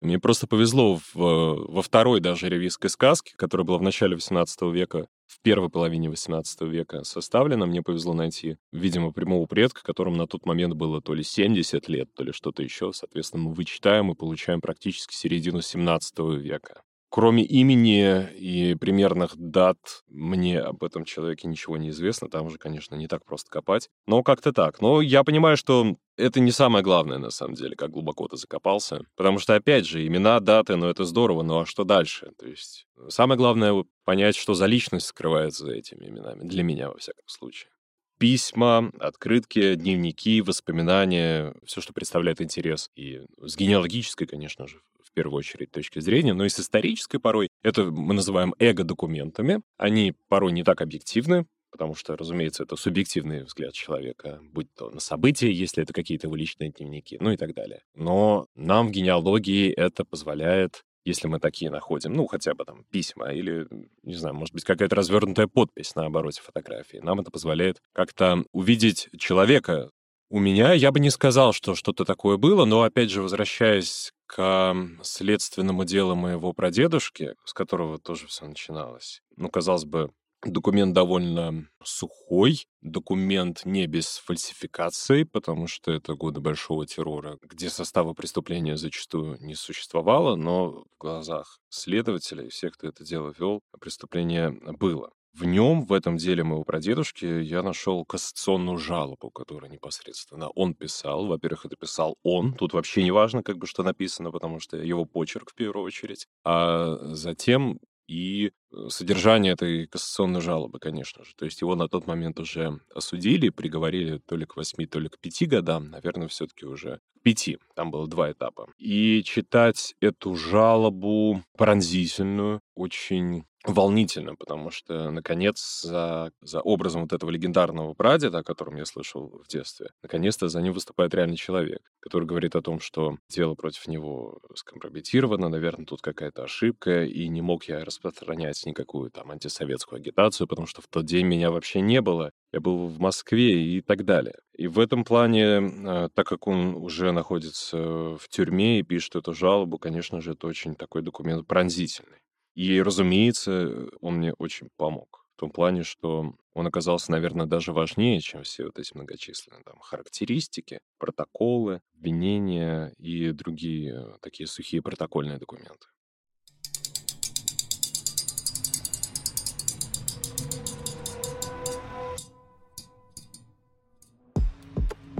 Мне 0.00 0.18
просто 0.18 0.46
повезло 0.48 0.96
в, 0.96 1.14
во 1.14 1.82
второй 1.82 2.20
даже 2.20 2.48
ревизской 2.48 2.90
сказке, 2.90 3.32
которая 3.36 3.64
была 3.64 3.78
в 3.78 3.82
начале 3.82 4.16
XVIII 4.16 4.72
века, 4.72 5.06
в 5.26 5.40
первой 5.40 5.70
половине 5.70 6.08
XVIII 6.08 6.68
века 6.68 7.04
составлена. 7.04 7.64
Мне 7.64 7.80
повезло 7.80 8.12
найти, 8.12 8.56
видимо, 8.72 9.12
прямого 9.12 9.46
предка, 9.46 9.82
которому 9.82 10.16
на 10.16 10.26
тот 10.26 10.44
момент 10.44 10.74
было 10.74 11.00
то 11.00 11.14
ли 11.14 11.22
70 11.22 11.88
лет, 11.88 12.12
то 12.12 12.24
ли 12.24 12.32
что-то 12.32 12.62
еще. 12.62 12.92
Соответственно, 12.92 13.44
мы 13.44 13.54
вычитаем 13.54 14.10
и 14.10 14.16
получаем 14.16 14.60
практически 14.60 15.14
середину 15.14 15.60
XVII 15.60 16.36
века. 16.36 16.82
Кроме 17.14 17.44
имени 17.44 18.28
и 18.32 18.74
примерных 18.74 19.36
дат, 19.36 19.78
мне 20.08 20.58
об 20.58 20.82
этом 20.82 21.04
человеке 21.04 21.46
ничего 21.46 21.76
не 21.76 21.90
известно. 21.90 22.28
Там 22.28 22.46
уже, 22.46 22.58
конечно, 22.58 22.96
не 22.96 23.06
так 23.06 23.24
просто 23.24 23.48
копать. 23.52 23.88
Но 24.08 24.24
как-то 24.24 24.52
так. 24.52 24.80
Но 24.80 25.00
я 25.00 25.22
понимаю, 25.22 25.56
что 25.56 25.94
это 26.16 26.40
не 26.40 26.50
самое 26.50 26.82
главное, 26.82 27.18
на 27.18 27.30
самом 27.30 27.54
деле, 27.54 27.76
как 27.76 27.92
глубоко 27.92 28.26
ты 28.26 28.36
закопался. 28.36 29.06
Потому 29.14 29.38
что, 29.38 29.54
опять 29.54 29.86
же, 29.86 30.04
имена, 30.04 30.40
даты, 30.40 30.74
ну 30.74 30.88
это 30.88 31.04
здорово, 31.04 31.44
ну 31.44 31.60
а 31.60 31.66
что 31.66 31.84
дальше? 31.84 32.32
То 32.36 32.48
есть 32.48 32.88
самое 33.10 33.38
главное 33.38 33.84
понять, 34.04 34.34
что 34.34 34.54
за 34.54 34.66
личность 34.66 35.06
скрывается 35.06 35.66
за 35.66 35.72
этими 35.74 36.08
именами. 36.08 36.42
Для 36.42 36.64
меня, 36.64 36.88
во 36.88 36.98
всяком 36.98 37.28
случае 37.28 37.70
письма, 38.18 38.90
открытки, 38.98 39.74
дневники, 39.74 40.40
воспоминания, 40.40 41.54
все, 41.64 41.80
что 41.80 41.92
представляет 41.92 42.40
интерес. 42.40 42.90
И 42.96 43.20
с 43.40 43.56
генеалогической, 43.56 44.26
конечно 44.26 44.66
же, 44.66 44.80
первую 45.14 45.38
очередь 45.38 45.70
точки 45.70 46.00
зрения, 46.00 46.34
но 46.34 46.44
и 46.44 46.48
с 46.48 46.60
исторической 46.60 47.18
порой. 47.18 47.48
Это 47.62 47.84
мы 47.84 48.14
называем 48.14 48.54
эго-документами. 48.58 49.62
Они 49.78 50.14
порой 50.28 50.52
не 50.52 50.64
так 50.64 50.80
объективны, 50.80 51.46
потому 51.70 51.94
что, 51.94 52.16
разумеется, 52.16 52.62
это 52.62 52.76
субъективный 52.76 53.42
взгляд 53.42 53.72
человека, 53.72 54.40
будь 54.52 54.72
то 54.74 54.90
на 54.90 55.00
события, 55.00 55.50
если 55.50 55.82
это 55.82 55.92
какие-то 55.92 56.28
его 56.28 56.36
личные 56.36 56.70
дневники, 56.70 57.16
ну 57.20 57.32
и 57.32 57.36
так 57.36 57.54
далее. 57.54 57.82
Но 57.94 58.46
нам 58.54 58.88
в 58.88 58.90
генеалогии 58.92 59.72
это 59.72 60.04
позволяет 60.04 60.82
если 61.04 61.28
мы 61.28 61.38
такие 61.38 61.70
находим, 61.70 62.14
ну, 62.14 62.26
хотя 62.26 62.54
бы 62.54 62.64
там 62.64 62.84
письма 62.90 63.30
или, 63.32 63.66
не 64.02 64.14
знаю, 64.14 64.34
может 64.34 64.54
быть, 64.54 64.64
какая-то 64.64 64.96
развернутая 64.96 65.46
подпись 65.46 65.94
на 65.94 66.06
обороте 66.06 66.40
фотографии. 66.40 66.96
Нам 66.96 67.20
это 67.20 67.30
позволяет 67.30 67.82
как-то 67.92 68.44
увидеть 68.52 69.10
человека. 69.18 69.90
У 70.30 70.38
меня 70.38 70.72
я 70.72 70.90
бы 70.90 71.00
не 71.00 71.10
сказал, 71.10 71.52
что 71.52 71.74
что-то 71.74 72.04
такое 72.04 72.38
было, 72.38 72.64
но, 72.64 72.82
опять 72.82 73.10
же, 73.10 73.20
возвращаясь 73.20 74.12
к 74.34 74.74
следственному 75.02 75.84
делу 75.84 76.16
моего 76.16 76.52
прадедушки, 76.52 77.36
с 77.44 77.52
которого 77.52 77.98
тоже 77.98 78.26
все 78.26 78.46
начиналось. 78.46 79.22
Ну, 79.36 79.48
казалось 79.48 79.84
бы, 79.84 80.10
Документ 80.44 80.92
довольно 80.92 81.68
сухой, 81.82 82.66
документ 82.82 83.64
не 83.64 83.86
без 83.86 84.18
фальсификации, 84.18 85.22
потому 85.22 85.66
что 85.68 85.90
это 85.90 86.14
годы 86.14 86.40
большого 86.40 86.84
террора, 86.84 87.38
где 87.40 87.70
состава 87.70 88.12
преступления 88.12 88.76
зачастую 88.76 89.38
не 89.40 89.54
существовало, 89.54 90.36
но 90.36 90.70
в 90.70 90.84
глазах 90.98 91.60
следователей, 91.70 92.50
всех, 92.50 92.74
кто 92.74 92.88
это 92.88 93.04
дело 93.04 93.32
вел, 93.38 93.62
преступление 93.80 94.50
было. 94.50 95.12
В 95.34 95.44
нем, 95.44 95.84
в 95.84 95.92
этом 95.92 96.16
деле 96.16 96.44
моего 96.44 96.62
прадедушки, 96.62 97.24
я 97.24 97.64
нашел 97.64 98.04
кассационную 98.04 98.78
жалобу, 98.78 99.30
которую 99.30 99.72
непосредственно 99.72 100.48
он 100.50 100.74
писал. 100.74 101.26
Во-первых, 101.26 101.66
это 101.66 101.74
писал 101.74 102.16
он. 102.22 102.54
Тут 102.54 102.72
вообще 102.72 103.02
не 103.02 103.10
важно, 103.10 103.42
как 103.42 103.58
бы 103.58 103.66
что 103.66 103.82
написано, 103.82 104.30
потому 104.30 104.60
что 104.60 104.76
его 104.76 105.04
почерк 105.04 105.50
в 105.50 105.54
первую 105.54 105.86
очередь. 105.86 106.28
А 106.44 106.98
затем 107.14 107.80
и 108.06 108.52
э, 108.72 108.88
содержание 108.90 109.54
этой 109.54 109.86
кассационной 109.86 110.40
жалобы, 110.40 110.78
конечно 110.78 111.24
же. 111.24 111.34
То 111.36 111.46
есть 111.46 111.60
его 111.60 111.74
на 111.74 111.88
тот 111.88 112.06
момент 112.06 112.38
уже 112.38 112.78
осудили, 112.94 113.48
приговорили 113.48 114.18
то 114.18 114.36
ли 114.36 114.44
к 114.44 114.56
восьми, 114.56 114.86
то 114.86 114.98
ли 114.98 115.08
к 115.08 115.18
пяти 115.18 115.46
годам, 115.46 115.90
наверное, 115.90 116.28
все-таки 116.28 116.66
уже 116.66 117.00
к 117.18 117.22
пяти. 117.22 117.58
Там 117.74 117.90
было 117.90 118.06
два 118.06 118.30
этапа. 118.30 118.68
И 118.78 119.22
читать 119.24 119.94
эту 120.00 120.36
жалобу 120.36 121.42
пронзительную, 121.56 122.60
очень 122.74 123.44
волнительно, 123.64 124.34
потому 124.36 124.70
что, 124.70 125.10
наконец, 125.10 125.82
за, 125.82 126.30
за 126.42 126.60
образом 126.60 127.02
вот 127.02 127.12
этого 127.12 127.30
легендарного 127.30 127.94
прадеда, 127.94 128.38
о 128.38 128.44
котором 128.44 128.76
я 128.76 128.84
слышал 128.84 129.40
в 129.42 129.48
детстве, 129.48 129.90
наконец-то 130.02 130.48
за 130.48 130.60
ним 130.60 130.74
выступает 130.74 131.14
реальный 131.14 131.36
человек, 131.36 131.80
который 132.00 132.26
говорит 132.26 132.56
о 132.56 132.62
том, 132.62 132.80
что 132.80 133.16
дело 133.28 133.54
против 133.54 133.86
него 133.88 134.38
скомпрометировано, 134.54 135.48
наверное, 135.48 135.86
тут 135.86 136.02
какая-то 136.02 136.44
ошибка, 136.44 137.04
и 137.04 137.28
не 137.28 137.40
мог 137.40 137.64
я 137.64 137.84
распространять 137.84 138.64
никакую 138.66 139.10
там 139.10 139.30
антисоветскую 139.30 139.98
агитацию, 139.98 140.46
потому 140.46 140.66
что 140.66 140.82
в 140.82 140.88
тот 140.88 141.06
день 141.06 141.26
меня 141.26 141.50
вообще 141.50 141.80
не 141.80 142.00
было, 142.00 142.32
я 142.52 142.60
был 142.60 142.86
в 142.86 143.00
Москве 143.00 143.62
и 143.62 143.80
так 143.80 144.04
далее. 144.04 144.34
И 144.56 144.66
в 144.68 144.78
этом 144.78 145.04
плане, 145.04 145.58
а, 145.86 146.08
так 146.14 146.26
как 146.26 146.46
он 146.46 146.76
уже 146.76 147.12
находится 147.12 147.76
в 148.16 148.28
тюрьме 148.28 148.78
и 148.78 148.82
пишет 148.82 149.16
эту 149.16 149.34
жалобу, 149.34 149.78
конечно 149.78 150.20
же, 150.20 150.32
это 150.32 150.46
очень 150.46 150.74
такой 150.76 151.02
документ 151.02 151.46
пронзительный. 151.46 152.23
И, 152.54 152.80
разумеется, 152.80 153.88
он 154.00 154.18
мне 154.18 154.32
очень 154.34 154.68
помог. 154.76 155.26
В 155.36 155.40
том 155.40 155.50
плане, 155.50 155.82
что 155.82 156.34
он 156.52 156.66
оказался, 156.66 157.10
наверное, 157.10 157.46
даже 157.46 157.72
важнее, 157.72 158.20
чем 158.20 158.44
все 158.44 158.66
вот 158.66 158.78
эти 158.78 158.94
многочисленные 158.94 159.64
там, 159.64 159.80
характеристики, 159.80 160.78
протоколы, 160.98 161.80
обвинения 161.96 162.94
и 162.98 163.32
другие 163.32 164.16
такие 164.20 164.46
сухие 164.46 164.80
протокольные 164.82 165.38
документы. 165.38 165.88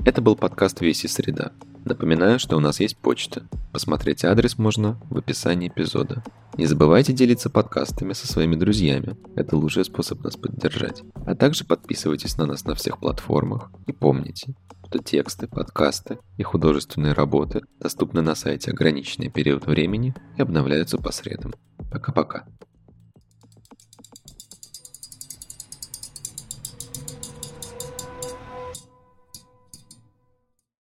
Это 0.07 0.20
был 0.22 0.37
подкаст 0.37 0.80
«Веси 0.80 1.09
среда». 1.09 1.53
Напоминаю, 1.85 2.39
что 2.39 2.57
у 2.57 2.61
нас 2.61 2.80
есть 2.80 2.97
почта. 2.97 3.47
Посмотреть 3.70 4.24
адрес 4.24 4.57
можно 4.57 4.99
в 5.11 5.18
описании 5.18 5.68
эпизода. 5.68 6.22
Не 6.57 6.64
забывайте 6.66 7.12
делиться 7.12 7.51
подкастами 7.51 8.14
со 8.14 8.26
своими 8.26 8.57
друзьями. 8.57 9.16
Это 9.37 9.57
лучший 9.57 9.85
способ 9.85 10.22
нас 10.24 10.37
поддержать. 10.37 11.03
А 11.26 11.35
также 11.35 11.64
подписывайтесь 11.64 12.39
на 12.39 12.47
нас 12.47 12.64
на 12.64 12.74
всех 12.74 13.01
платформах. 13.01 13.70
И 13.87 13.93
помните, 13.93 14.55
что 14.89 14.99
тексты, 14.99 15.47
подкасты 15.47 16.18
и 16.39 16.43
художественные 16.43 17.12
работы 17.12 17.62
доступны 17.80 18.22
на 18.22 18.35
сайте 18.35 18.70
ограниченный 18.70 19.28
период 19.28 19.66
времени 19.66 20.14
и 20.39 20.43
обновляются 20.43 20.97
по 20.97 21.12
средам. 21.12 21.53
Пока-пока. 21.91 22.47